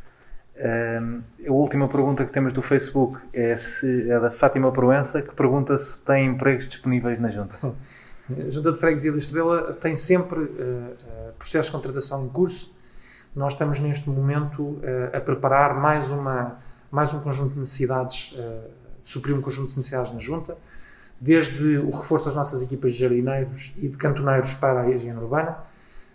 Um, 0.59 1.21
a 1.47 1.51
última 1.51 1.87
pergunta 1.87 2.25
que 2.25 2.31
temos 2.31 2.51
do 2.51 2.63
Facebook 2.63 3.19
é, 3.31 3.55
se, 3.55 4.09
é 4.09 4.19
da 4.19 4.31
Fátima 4.31 4.71
Proença, 4.71 5.21
que 5.21 5.33
pergunta 5.35 5.77
se 5.77 6.03
tem 6.03 6.25
empregos 6.25 6.67
disponíveis 6.67 7.19
na 7.19 7.29
Junta. 7.29 7.55
A 7.63 8.49
Junta 8.49 8.71
de 8.71 8.79
Freguesia 8.79 9.11
da 9.11 9.19
Estrela 9.19 9.73
tem 9.73 9.95
sempre 9.95 10.39
uh, 10.39 10.43
uh, 10.43 11.33
processos 11.37 11.67
de 11.67 11.77
contratação 11.77 12.25
em 12.25 12.29
curso. 12.29 12.75
Nós 13.35 13.53
estamos 13.53 13.79
neste 13.79 14.09
momento 14.09 14.63
uh, 14.63 15.15
a 15.15 15.21
preparar 15.21 15.79
mais, 15.79 16.09
uma, 16.09 16.57
mais 16.89 17.13
um 17.13 17.19
conjunto 17.19 17.53
de 17.53 17.59
necessidades, 17.59 18.35
de 19.03 19.09
suprir 19.09 19.35
um 19.35 19.41
conjunto 19.41 19.69
de 19.69 19.77
necessidades 19.77 20.11
na 20.11 20.19
Junta, 20.19 20.57
desde 21.21 21.77
o 21.77 21.91
reforço 21.91 22.25
das 22.25 22.35
nossas 22.35 22.63
equipas 22.63 22.93
de 22.93 22.99
jardineiros 22.99 23.73
e 23.77 23.87
de 23.87 23.95
cantoneiros 23.95 24.53
para 24.55 24.81
a 24.81 24.89
higiene 24.89 25.19
urbana, 25.19 25.59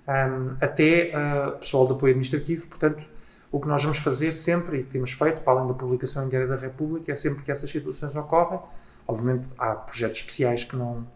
um, 0.06 0.56
até 0.60 1.12
pessoal 1.58 1.86
de 1.86 1.92
apoio 1.92 2.10
administrativo, 2.10 2.66
portanto, 2.66 3.02
o 3.52 3.60
que 3.60 3.68
nós 3.68 3.82
vamos 3.82 3.98
fazer 3.98 4.32
sempre, 4.32 4.78
e 4.78 4.82
temos 4.82 5.12
feito, 5.12 5.42
para 5.42 5.52
além 5.52 5.68
da 5.68 5.74
publicação 5.74 6.24
em 6.24 6.28
Diário 6.30 6.48
da 6.48 6.56
República, 6.56 7.12
é 7.12 7.14
sempre 7.14 7.42
que 7.42 7.52
essas 7.52 7.68
situações 7.68 8.16
ocorrem. 8.16 8.58
Obviamente, 9.06 9.52
há 9.58 9.74
projetos 9.74 10.20
especiais 10.20 10.64
que 10.64 10.74
não, 10.74 11.06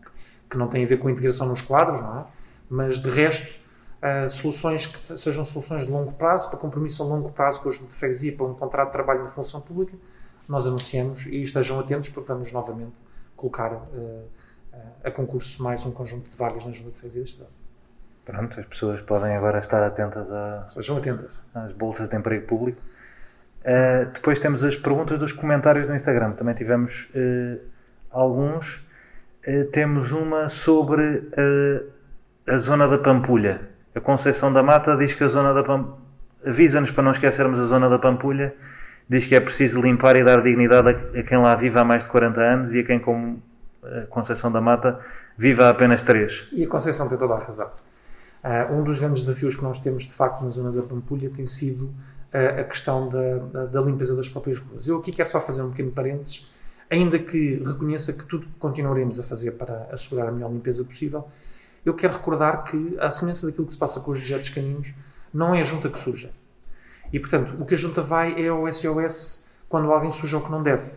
que 0.50 0.58
não 0.58 0.68
têm 0.68 0.84
a 0.84 0.86
ver 0.86 0.98
com 0.98 1.08
a 1.08 1.10
integração 1.10 1.48
nos 1.48 1.62
quadros, 1.62 1.98
não 2.02 2.20
é? 2.20 2.24
Mas, 2.68 2.98
de 3.00 3.08
resto, 3.08 3.58
uh, 4.02 4.28
soluções 4.28 4.86
que 4.86 5.16
sejam 5.16 5.46
soluções 5.46 5.86
de 5.86 5.90
longo 5.90 6.12
prazo, 6.12 6.50
para 6.50 6.58
compromisso 6.58 7.02
a 7.02 7.06
longo 7.06 7.30
prazo 7.30 7.62
com 7.62 7.70
a 7.70 7.72
junta 7.72 7.86
de 7.86 7.94
freguesia, 7.94 8.36
para 8.36 8.44
um 8.44 8.54
contrato 8.54 8.88
de 8.88 8.92
trabalho 8.92 9.24
na 9.24 9.30
função 9.30 9.62
pública, 9.62 9.96
nós 10.46 10.66
anunciamos 10.66 11.24
e 11.24 11.40
estejam 11.40 11.80
atentos, 11.80 12.10
porque 12.10 12.30
vamos 12.30 12.52
novamente 12.52 13.00
colocar 13.34 13.72
uh, 13.72 14.24
a 15.02 15.10
concurso 15.10 15.62
mais 15.62 15.86
um 15.86 15.90
conjunto 15.90 16.28
de 16.28 16.36
vagas 16.36 16.66
na 16.66 16.72
junta 16.72 16.90
de 16.90 16.98
freguesia 16.98 17.22
da 17.22 17.28
cidade. 17.28 17.65
Pronto, 18.26 18.58
as 18.58 18.66
pessoas 18.66 19.00
podem 19.02 19.36
agora 19.36 19.60
estar 19.60 19.86
atentas 19.86 20.28
a, 20.32 20.66
Sejam 20.68 20.96
atentas. 20.96 21.30
às 21.54 21.72
bolsas 21.72 22.08
de 22.08 22.16
emprego 22.16 22.44
público. 22.44 22.82
Uh, 23.62 24.10
depois 24.12 24.40
temos 24.40 24.64
as 24.64 24.74
perguntas 24.74 25.16
dos 25.18 25.32
comentários 25.32 25.86
do 25.86 25.94
Instagram. 25.94 26.32
Também 26.32 26.54
tivemos 26.54 27.08
uh, 27.14 27.60
alguns. 28.10 28.84
Uh, 29.46 29.64
temos 29.72 30.10
uma 30.10 30.48
sobre 30.48 31.30
a 32.48 32.58
zona 32.58 32.88
da 32.88 32.98
Pampulha. 32.98 33.60
A 33.94 34.00
Conceição 34.00 34.52
da 34.52 34.62
Mata 34.62 34.96
diz 34.96 35.14
que 35.14 35.22
a 35.22 35.28
zona 35.28 35.54
da 35.54 35.62
Pampulha. 35.62 36.04
Avisa-nos 36.44 36.90
para 36.90 37.04
não 37.04 37.12
esquecermos 37.12 37.58
a 37.60 37.64
zona 37.66 37.88
da 37.88 37.98
Pampulha. 37.98 38.54
Diz 39.08 39.24
que 39.26 39.36
é 39.36 39.40
preciso 39.40 39.80
limpar 39.80 40.16
e 40.16 40.24
dar 40.24 40.42
dignidade 40.42 40.88
a, 40.88 41.20
a 41.20 41.22
quem 41.22 41.38
lá 41.38 41.54
vive 41.54 41.78
há 41.78 41.84
mais 41.84 42.02
de 42.02 42.08
40 42.08 42.40
anos 42.40 42.74
e 42.74 42.80
a 42.80 42.84
quem, 42.84 42.98
como 42.98 43.40
a 43.84 44.06
Conceição 44.06 44.50
da 44.50 44.60
Mata, 44.60 44.98
vive 45.38 45.62
há 45.62 45.70
apenas 45.70 46.02
3. 46.02 46.48
E 46.52 46.64
a 46.64 46.68
Conceição 46.68 47.08
tem 47.08 47.16
toda 47.16 47.34
a 47.34 47.38
razão. 47.38 47.70
Uh, 48.44 48.74
um 48.74 48.84
dos 48.84 48.98
grandes 48.98 49.24
desafios 49.24 49.56
que 49.56 49.62
nós 49.62 49.78
temos, 49.80 50.04
de 50.04 50.12
facto, 50.12 50.42
na 50.42 50.50
zona 50.50 50.70
da 50.70 50.82
Pampulha 50.82 51.28
tem 51.30 51.44
sido 51.44 51.86
uh, 51.86 52.60
a 52.60 52.64
questão 52.64 53.08
da, 53.08 53.66
da, 53.66 53.80
limpeza 53.80 54.14
das 54.14 54.28
próprias 54.28 54.58
ruas. 54.58 54.86
Eu 54.86 54.98
aqui 54.98 55.10
quero 55.10 55.28
só 55.28 55.40
fazer 55.40 55.62
um 55.62 55.70
pequeno 55.70 55.90
parênteses, 55.90 56.48
ainda 56.90 57.18
que 57.18 57.62
reconheça 57.64 58.12
que 58.12 58.24
tudo 58.24 58.46
continuaremos 58.58 59.18
a 59.18 59.22
fazer 59.22 59.52
para 59.52 59.88
assegurar 59.90 60.28
a 60.28 60.32
melhor 60.32 60.52
limpeza 60.52 60.84
possível, 60.84 61.28
eu 61.84 61.94
quero 61.94 62.14
recordar 62.14 62.64
que, 62.64 62.96
à 62.98 63.10
semelhança 63.10 63.46
daquilo 63.46 63.66
que 63.66 63.72
se 63.72 63.78
passa 63.78 64.00
com 64.00 64.10
os 64.10 64.18
dejetos 64.18 64.48
caninos, 64.48 64.92
não 65.32 65.54
é 65.54 65.60
a 65.60 65.64
junta 65.64 65.88
que 65.88 65.98
suja. 65.98 66.30
E, 67.12 67.20
portanto, 67.20 67.54
o 67.60 67.64
que 67.64 67.74
a 67.74 67.76
junta 67.76 68.02
vai 68.02 68.44
é 68.44 68.48
ao 68.48 68.70
SOS 68.72 69.46
quando 69.68 69.92
alguém 69.92 70.10
suja 70.10 70.38
o 70.38 70.42
que 70.42 70.50
não 70.50 70.62
deve. 70.62 70.90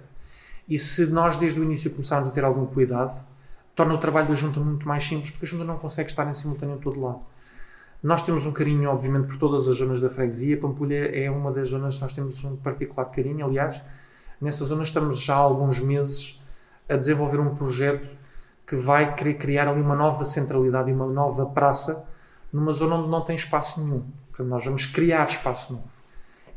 E 0.68 0.78
se 0.78 1.08
nós, 1.12 1.36
desde 1.36 1.60
o 1.60 1.64
início, 1.64 1.92
começarmos 1.92 2.30
a 2.30 2.32
ter 2.32 2.44
algum 2.44 2.66
cuidado, 2.66 3.20
torna 3.76 3.94
o 3.94 3.98
trabalho 3.98 4.28
da 4.28 4.36
junta 4.36 4.60
muito 4.60 4.88
mais 4.88 5.06
simples, 5.06 5.32
porque 5.32 5.46
a 5.46 5.50
junta 5.50 5.64
não 5.64 5.78
consegue 5.78 6.10
estar 6.10 6.28
em 6.28 6.34
simultâneo 6.34 6.76
em 6.76 6.80
todo 6.80 7.00
lado. 7.00 7.22
Nós 8.02 8.22
temos 8.22 8.46
um 8.46 8.54
carinho, 8.54 8.90
obviamente, 8.90 9.28
por 9.28 9.38
todas 9.38 9.68
as 9.68 9.78
zonas 9.78 10.02
da 10.02 10.10
freguesia. 10.10 10.58
Pampulha 10.58 11.14
é 11.14 11.30
uma 11.30 11.52
das 11.52 11.68
zonas 11.68 11.96
que 11.96 12.02
nós 12.02 12.14
temos 12.14 12.44
um 12.46 12.56
particular 12.56 13.06
carinho. 13.06 13.46
Aliás, 13.46 13.82
nessa 14.40 14.64
zona 14.64 14.84
estamos 14.84 15.20
já 15.20 15.36
há 15.36 15.40
alguns 15.40 15.80
meses 15.80 16.42
a 16.88 16.96
desenvolver 16.96 17.40
um 17.40 17.54
projeto 17.54 18.08
que 18.66 18.76
vai 18.76 19.16
querer 19.16 19.34
criar 19.34 19.68
ali 19.68 19.82
uma 19.82 19.96
nova 19.96 20.24
centralidade 20.24 20.90
e 20.90 20.94
uma 20.94 21.08
nova 21.08 21.46
praça 21.46 22.10
numa 22.54 22.72
zona 22.72 22.96
onde 22.96 23.10
não 23.10 23.22
tem 23.22 23.36
espaço 23.36 23.84
nenhum. 23.84 24.06
Portanto, 24.30 24.48
nós 24.48 24.64
vamos 24.64 24.86
criar 24.86 25.26
espaço 25.26 25.74
novo. 25.74 25.90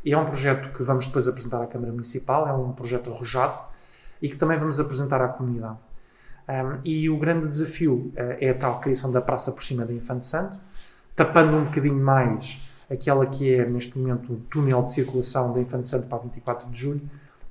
E 0.05 0.13
é 0.13 0.17
um 0.17 0.25
projeto 0.25 0.75
que 0.75 0.83
vamos 0.83 1.07
depois 1.07 1.27
apresentar 1.27 1.61
à 1.61 1.67
Câmara 1.67 1.91
Municipal, 1.91 2.47
é 2.47 2.53
um 2.53 2.71
projeto 2.71 3.11
arrojado 3.11 3.59
e 4.21 4.29
que 4.29 4.35
também 4.35 4.57
vamos 4.57 4.79
apresentar 4.79 5.21
à 5.21 5.27
comunidade. 5.27 5.77
Um, 6.47 6.79
e 6.83 7.09
o 7.09 7.17
grande 7.17 7.47
desafio 7.47 8.11
uh, 8.15 8.37
é 8.39 8.49
a 8.49 8.53
tal 8.53 8.79
criação 8.79 9.11
da 9.11 9.21
praça 9.21 9.51
por 9.51 9.63
cima 9.63 9.85
da 9.85 9.93
Infante 9.93 10.25
Santo, 10.25 10.57
tapando 11.15 11.55
um 11.55 11.65
bocadinho 11.65 12.03
mais 12.03 12.59
aquela 12.91 13.25
que 13.25 13.53
é, 13.53 13.65
neste 13.65 13.97
momento, 13.97 14.33
o 14.33 14.37
túnel 14.49 14.83
de 14.83 14.93
circulação 14.93 15.53
da 15.53 15.59
Infante 15.61 15.87
Santo 15.87 16.07
para 16.07 16.17
a 16.17 16.21
24 16.21 16.69
de 16.69 16.79
julho, 16.79 17.01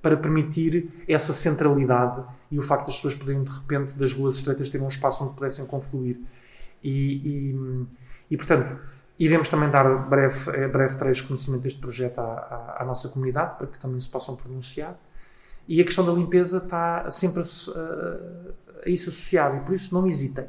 para 0.00 0.16
permitir 0.16 1.04
essa 1.08 1.32
centralidade 1.32 2.22
e 2.50 2.58
o 2.58 2.62
facto 2.62 2.87
das 2.87 2.96
pessoas 2.96 3.14
poderem, 3.14 3.42
de 3.44 3.50
repente, 3.50 3.96
das 3.96 4.12
ruas 4.12 4.37
estreitas 4.37 4.68
terem 4.68 4.84
um 4.84 4.88
espaço 4.88 5.25
onde 5.25 5.34
pudessem 5.34 5.66
confluir. 5.66 6.20
E, 6.82 6.90
e, 6.90 7.87
e 8.30 8.37
portanto, 8.37 8.78
iremos 9.18 9.49
também 9.49 9.70
dar 9.70 9.84
breve, 10.08 10.68
breve 10.68 10.96
trecho 10.96 11.22
de 11.22 11.28
conhecimento 11.28 11.62
deste 11.62 11.78
projeto 11.78 12.18
à, 12.18 12.25
à, 12.25 12.82
à, 12.82 12.84
nossa 12.84 13.08
comunidade, 13.08 13.56
para 13.56 13.68
que 13.68 13.78
também 13.78 14.00
se 14.00 14.08
possam 14.08 14.34
pronunciar. 14.34 14.96
E 15.69 15.81
a 15.81 15.85
questão 15.85 16.04
da 16.04 16.12
limpeza 16.12 16.59
está 16.59 17.11
sempre 17.11 17.42
a, 17.42 18.87
a 18.87 18.88
isso 18.88 19.11
associado, 19.11 19.57
e 19.57 19.61
por 19.61 19.75
isso 19.75 19.95
não 19.95 20.07
hesitem. 20.07 20.47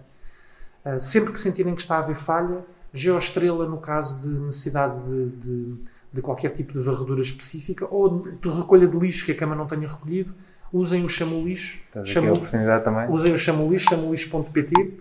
Uh, 0.85 0.99
sempre 0.99 1.31
que 1.31 1.39
sentirem 1.39 1.75
que 1.75 1.81
está 1.81 1.97
a 1.97 1.99
haver 1.99 2.15
falha, 2.15 2.65
geoestrela 2.93 3.67
no 3.67 3.77
caso 3.77 4.21
de 4.21 4.27
necessidade 4.27 4.95
de, 5.03 5.29
de, 5.37 5.75
de, 6.13 6.21
qualquer 6.21 6.49
tipo 6.51 6.73
de 6.73 6.79
varredura 6.79 7.21
específica 7.21 7.87
ou 7.89 8.21
de 8.39 8.49
recolha 8.49 8.87
de 8.87 8.97
lixo 8.97 9.25
que 9.25 9.31
a 9.31 9.35
cama 9.35 9.55
não 9.55 9.65
tenha 9.65 9.87
recolhido, 9.87 10.33
usem 10.71 11.03
o 11.03 11.09
chamo 11.09 11.43
lixo. 11.43 11.79
Chamo, 12.03 12.33
oportunidade 12.33 12.83
também. 12.83 13.09
Usem 13.09 13.33
o 13.33 13.37
chamo 13.37 13.71
lixo, 13.71 13.89
chamolixo.pt. 13.89 14.99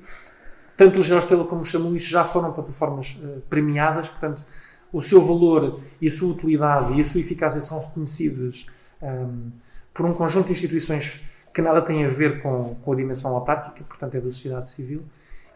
Tanto 0.77 1.01
o 1.01 1.03
geoestrela 1.03 1.45
como 1.45 1.63
o 1.63 1.65
chamo 1.65 1.91
lixo 1.91 2.11
já 2.11 2.25
foram 2.25 2.53
plataformas 2.53 3.19
uh, 3.23 3.43
premiadas, 3.51 4.09
portanto, 4.09 4.45
o 4.93 5.03
seu 5.03 5.23
valor 5.23 5.81
e 6.01 6.07
a 6.07 6.11
sua 6.11 6.33
utilidade 6.33 6.93
e 6.95 7.01
a 7.01 7.05
sua 7.05 7.21
eficácia 7.21 7.61
são 7.61 7.81
reconhecidas 7.81 8.67
um, 9.01 9.07
ehm, 9.07 9.53
por 9.93 10.07
um 10.07 10.15
conjunto 10.15 10.47
de 10.47 10.53
instituições 10.53 11.21
que 11.53 11.61
nada 11.61 11.83
têm 11.83 12.05
a 12.05 12.09
ver 12.09 12.41
com, 12.43 12.75
com 12.77 12.93
a 12.93 12.97
dimensão 12.97 13.35
autárquica, 13.35 13.85
portanto, 13.85 14.15
é 14.15 14.21
da 14.21 14.33
sociedade 14.33 14.71
civil 14.71 15.03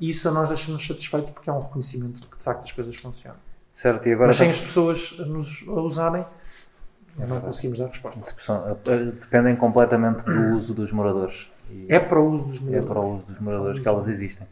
e 0.00 0.10
isso 0.10 0.28
a 0.28 0.32
nós 0.32 0.48
deixa-nos 0.48 0.86
satisfeitos 0.86 1.30
porque 1.30 1.48
é 1.48 1.52
um 1.52 1.60
reconhecimento 1.60 2.20
de 2.20 2.26
que 2.26 2.36
de 2.36 2.44
facto 2.44 2.64
as 2.64 2.72
coisas 2.72 2.96
funcionam. 2.96 3.38
Certo, 3.72 4.08
e 4.08 4.12
agora. 4.12 4.28
Mas 4.28 4.36
sem 4.36 4.50
as 4.50 4.60
pessoas 4.60 5.18
nos 5.18 5.64
a 5.68 5.72
usarem, 5.72 6.24
não 7.18 7.40
conseguimos 7.40 7.78
dar 7.78 7.88
resposta. 7.88 8.20
Dependem 9.20 9.56
completamente 9.56 10.24
do 10.24 10.52
uso 10.56 10.74
dos 10.74 10.92
moradores. 10.92 11.50
é 11.88 11.98
para 11.98 12.20
o 12.20 12.30
uso 12.30 12.46
dos 12.48 12.60
moradores. 12.60 12.84
É 12.84 12.88
para 12.88 13.00
o 13.00 13.16
uso 13.16 13.26
dos 13.26 13.40
moradores 13.40 13.80
que 13.80 13.88
elas 13.88 14.08
existem. 14.08 14.46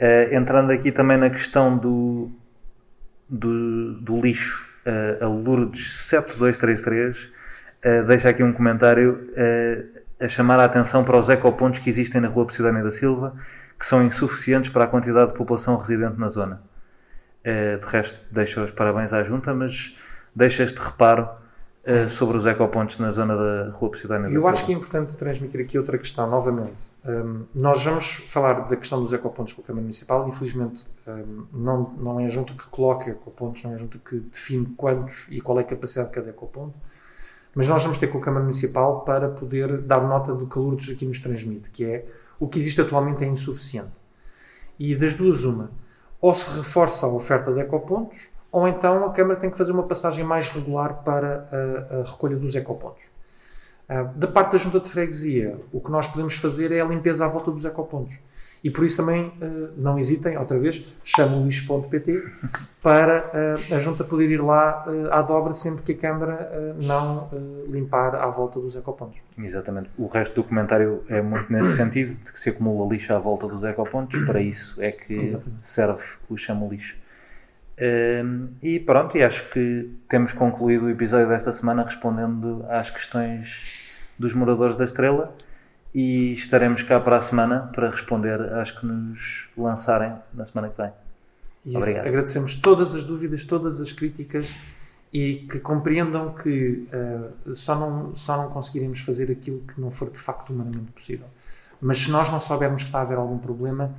Uh, 0.00 0.34
entrando 0.34 0.72
aqui 0.72 0.90
também 0.90 1.16
na 1.16 1.30
questão 1.30 1.76
do, 1.76 2.30
do, 3.28 3.94
do 4.00 4.20
lixo, 4.20 4.66
uh, 4.84 5.24
a 5.24 5.28
Lourdes 5.28 5.92
7233 6.08 7.32
uh, 7.84 8.06
deixa 8.06 8.28
aqui 8.28 8.42
um 8.42 8.52
comentário 8.52 9.30
a 10.20 10.28
chamar 10.28 10.58
a 10.60 10.64
atenção 10.64 11.04
para 11.04 11.18
os 11.18 11.28
ecopontos 11.28 11.80
que 11.80 11.90
existem 11.90 12.20
na 12.20 12.28
Rua 12.28 12.46
Posidónia 12.46 12.82
da 12.82 12.90
Silva 12.90 13.34
que 13.78 13.86
são 13.86 14.02
insuficientes 14.04 14.70
para 14.70 14.84
a 14.84 14.86
quantidade 14.86 15.32
de 15.32 15.36
população 15.36 15.76
residente 15.76 16.18
na 16.18 16.28
zona. 16.28 16.62
Uh, 17.40 17.78
de 17.78 17.86
resto, 17.86 18.18
deixo 18.30 18.62
os 18.62 18.70
parabéns 18.70 19.12
à 19.12 19.22
Junta, 19.22 19.52
mas 19.52 19.94
deixo 20.34 20.62
este 20.62 20.78
reparo 20.78 21.28
uh, 21.86 22.08
sobre 22.08 22.38
os 22.38 22.46
ecopontos 22.46 22.98
na 22.98 23.10
zona 23.10 23.36
da 23.36 23.70
Rua 23.72 23.90
Posidónia 23.90 24.30
Eu 24.30 24.48
acho 24.48 24.64
que 24.64 24.72
é 24.72 24.74
importante 24.74 25.14
transmitir 25.16 25.60
aqui 25.60 25.76
outra 25.76 25.98
questão, 25.98 26.28
novamente. 26.30 26.90
Um, 27.04 27.42
nós 27.54 27.84
vamos 27.84 28.14
falar 28.30 28.68
da 28.68 28.76
questão 28.76 29.02
dos 29.02 29.12
ecopontos 29.12 29.52
com 29.52 29.60
a 29.60 29.64
Câmara 29.64 29.82
Municipal. 29.82 30.26
Infelizmente, 30.26 30.86
um, 31.06 31.44
não, 31.52 31.90
não 31.98 32.20
é 32.20 32.24
a 32.24 32.30
Junta 32.30 32.54
que 32.54 32.66
coloca 32.68 33.10
ecopontos, 33.10 33.62
não 33.64 33.72
é 33.72 33.74
a 33.74 33.78
Junta 33.78 33.98
que 33.98 34.16
define 34.16 34.66
quantos 34.76 35.26
e 35.28 35.42
qual 35.42 35.58
é 35.58 35.62
a 35.62 35.66
capacidade 35.66 36.08
de 36.08 36.14
cada 36.14 36.30
ecoponto. 36.30 36.74
Mas 37.54 37.68
nós 37.68 37.82
vamos 37.82 37.98
ter 37.98 38.08
com 38.08 38.18
a 38.18 38.20
Câmara 38.20 38.42
Municipal 38.42 39.02
para 39.02 39.28
poder 39.28 39.78
dar 39.82 40.00
nota 40.00 40.34
do 40.34 40.46
calor 40.46 40.76
que 40.76 40.92
aqui 40.92 41.06
nos 41.06 41.20
transmite, 41.20 41.70
que 41.70 41.84
é 41.84 42.06
o 42.38 42.48
que 42.48 42.58
existe 42.58 42.80
atualmente 42.80 43.24
é 43.24 43.26
insuficiente. 43.28 43.92
E 44.78 44.96
das 44.96 45.14
duas, 45.14 45.44
uma, 45.44 45.70
ou 46.20 46.34
se 46.34 46.56
reforça 46.56 47.06
a 47.06 47.08
oferta 47.08 47.52
de 47.52 47.60
ecopontos, 47.60 48.18
ou 48.50 48.66
então 48.66 49.04
a 49.04 49.12
Câmara 49.12 49.38
tem 49.38 49.50
que 49.50 49.58
fazer 49.58 49.72
uma 49.72 49.84
passagem 49.84 50.24
mais 50.24 50.48
regular 50.48 51.02
para 51.04 51.48
a, 51.52 52.00
a 52.00 52.02
recolha 52.02 52.36
dos 52.36 52.54
ecopontos. 52.54 53.04
Uh, 53.88 54.16
da 54.18 54.26
parte 54.26 54.52
da 54.52 54.58
Junta 54.58 54.80
de 54.80 54.88
Freguesia, 54.88 55.60
o 55.72 55.80
que 55.80 55.90
nós 55.90 56.08
podemos 56.08 56.34
fazer 56.36 56.72
é 56.72 56.80
a 56.80 56.84
limpeza 56.84 57.24
à 57.24 57.28
volta 57.28 57.50
dos 57.50 57.64
ecopontos. 57.64 58.18
E 58.64 58.70
por 58.70 58.82
isso 58.82 58.96
também 58.96 59.26
uh, 59.26 59.72
não 59.76 59.98
hesitem, 59.98 60.38
outra 60.38 60.58
vez, 60.58 60.82
chamem 61.04 61.38
o 61.38 61.44
lixo.pt 61.44 62.24
para 62.82 63.58
uh, 63.70 63.74
a 63.74 63.78
Junta 63.78 64.02
poder 64.04 64.30
ir 64.30 64.42
lá 64.42 64.86
uh, 64.88 65.12
à 65.12 65.20
dobra 65.20 65.52
sempre 65.52 65.82
que 65.82 65.92
a 65.92 66.10
Câmara 66.10 66.74
não 66.80 67.28
limpar 67.68 68.14
à 68.14 68.26
volta 68.28 68.58
dos 68.58 68.74
ecopontos. 68.74 69.18
Exatamente. 69.36 69.90
O 69.98 70.06
resto 70.06 70.34
do 70.34 70.42
comentário 70.42 71.04
é 71.10 71.20
muito 71.20 71.52
nesse 71.52 71.76
sentido, 71.76 72.08
de 72.24 72.32
que 72.32 72.38
se 72.38 72.48
acumula 72.48 72.90
lixo 72.90 73.12
à 73.12 73.18
volta 73.18 73.46
dos 73.46 73.62
ecopontos, 73.64 74.24
para 74.24 74.40
isso 74.40 74.82
é 74.82 74.90
que 74.90 75.12
Exatamente. 75.12 75.58
serve 75.68 76.02
o 76.30 76.36
chamo 76.38 76.66
lixo. 76.70 76.96
Ehm, 77.76 78.46
e 78.62 78.78
pronto, 78.80 79.18
e 79.18 79.22
acho 79.22 79.50
que 79.50 79.90
temos 80.08 80.32
concluído 80.32 80.86
o 80.86 80.90
episódio 80.90 81.28
desta 81.28 81.52
semana 81.52 81.84
respondendo 81.84 82.64
às 82.68 82.88
questões 82.88 83.90
dos 84.18 84.32
moradores 84.32 84.78
da 84.78 84.84
Estrela 84.84 85.34
e 85.94 86.32
estaremos 86.32 86.82
cá 86.82 86.98
para 86.98 87.18
a 87.18 87.22
semana 87.22 87.70
para 87.72 87.88
responder 87.88 88.40
às 88.54 88.72
que 88.72 88.84
nos 88.84 89.48
lançarem 89.56 90.12
na 90.34 90.44
semana 90.44 90.68
que 90.68 90.82
vem. 90.82 90.90
E 91.64 91.76
Obrigado. 91.76 92.08
Agradecemos 92.08 92.56
todas 92.56 92.94
as 92.94 93.04
dúvidas, 93.04 93.44
todas 93.44 93.80
as 93.80 93.92
críticas 93.92 94.52
e 95.12 95.46
que 95.48 95.60
compreendam 95.60 96.34
que 96.34 96.88
uh, 97.46 97.54
só, 97.54 97.76
não, 97.76 98.16
só 98.16 98.36
não 98.36 98.50
conseguiremos 98.50 99.00
fazer 99.00 99.30
aquilo 99.30 99.60
que 99.60 99.80
não 99.80 99.92
for 99.92 100.10
de 100.10 100.18
facto 100.18 100.52
humanamente 100.52 100.90
possível. 100.90 101.26
Mas 101.80 101.98
se 102.00 102.10
nós 102.10 102.30
não 102.30 102.40
soubermos 102.40 102.82
que 102.82 102.88
está 102.88 102.98
a 102.98 103.02
haver 103.02 103.16
algum 103.16 103.38
problema, 103.38 103.94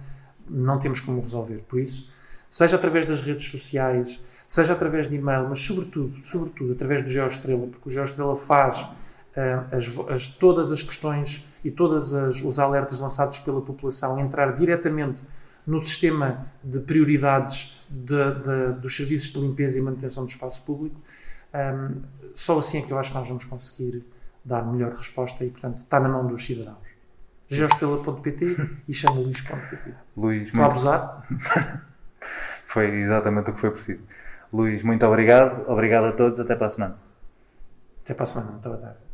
não 0.49 0.77
temos 0.77 0.99
como 0.99 1.21
resolver. 1.21 1.63
Por 1.67 1.79
isso, 1.79 2.13
seja 2.49 2.75
através 2.75 3.07
das 3.07 3.21
redes 3.21 3.49
sociais, 3.49 4.19
seja 4.45 4.73
através 4.73 5.07
de 5.07 5.15
e-mail, 5.15 5.47
mas 5.47 5.61
sobretudo, 5.61 6.21
sobretudo 6.21 6.73
através 6.73 7.03
do 7.03 7.09
GeoEstrela, 7.09 7.67
porque 7.67 7.89
o 7.89 7.91
GeoEstrela 7.91 8.35
faz 8.35 8.85
as, 9.71 9.85
as, 10.09 10.27
todas 10.27 10.71
as 10.71 10.81
questões 10.81 11.45
e 11.63 11.71
todos 11.71 12.13
os 12.13 12.59
alertas 12.59 12.99
lançados 12.99 13.39
pela 13.39 13.61
população 13.61 14.19
entrar 14.19 14.55
diretamente 14.55 15.21
no 15.65 15.83
sistema 15.83 16.45
de 16.63 16.79
prioridades 16.79 17.83
de, 17.89 18.15
de, 18.15 18.79
dos 18.79 18.95
serviços 18.95 19.33
de 19.33 19.39
limpeza 19.39 19.79
e 19.79 19.81
manutenção 19.81 20.25
do 20.25 20.29
espaço 20.29 20.63
público, 20.63 20.95
um, 21.53 22.01
só 22.33 22.59
assim 22.59 22.79
é 22.79 22.81
que 22.81 22.91
eu 22.91 22.99
acho 22.99 23.11
que 23.11 23.17
nós 23.17 23.27
vamos 23.27 23.45
conseguir 23.45 24.03
dar 24.43 24.63
melhor 24.63 24.93
resposta 24.93 25.43
e, 25.43 25.49
portanto, 25.49 25.79
está 25.79 25.99
na 25.99 26.07
mão 26.07 26.27
dos 26.27 26.45
cidadãos. 26.45 26.77
geostela.pt 27.47 28.69
e 28.87 28.93
chamo 28.93 29.21
Luís.pt. 29.21 29.93
Luís, 30.15 30.47
Estou 30.47 30.61
a 30.61 30.65
abusar? 30.65 31.27
foi 32.67 33.01
exatamente 33.01 33.49
o 33.49 33.53
que 33.53 33.59
foi 33.59 33.71
preciso. 33.71 34.03
Luís, 34.53 34.83
muito 34.83 35.05
obrigado. 35.05 35.67
Obrigado 35.69 36.05
a 36.05 36.11
todos. 36.11 36.39
Até 36.39 36.55
para 36.55 36.67
a 36.67 36.69
semana. 36.69 36.97
Até 38.03 38.13
para 38.13 38.23
a 38.23 38.27
semana. 38.27 38.51
Muito 38.51 38.69
obrigado. 38.69 39.04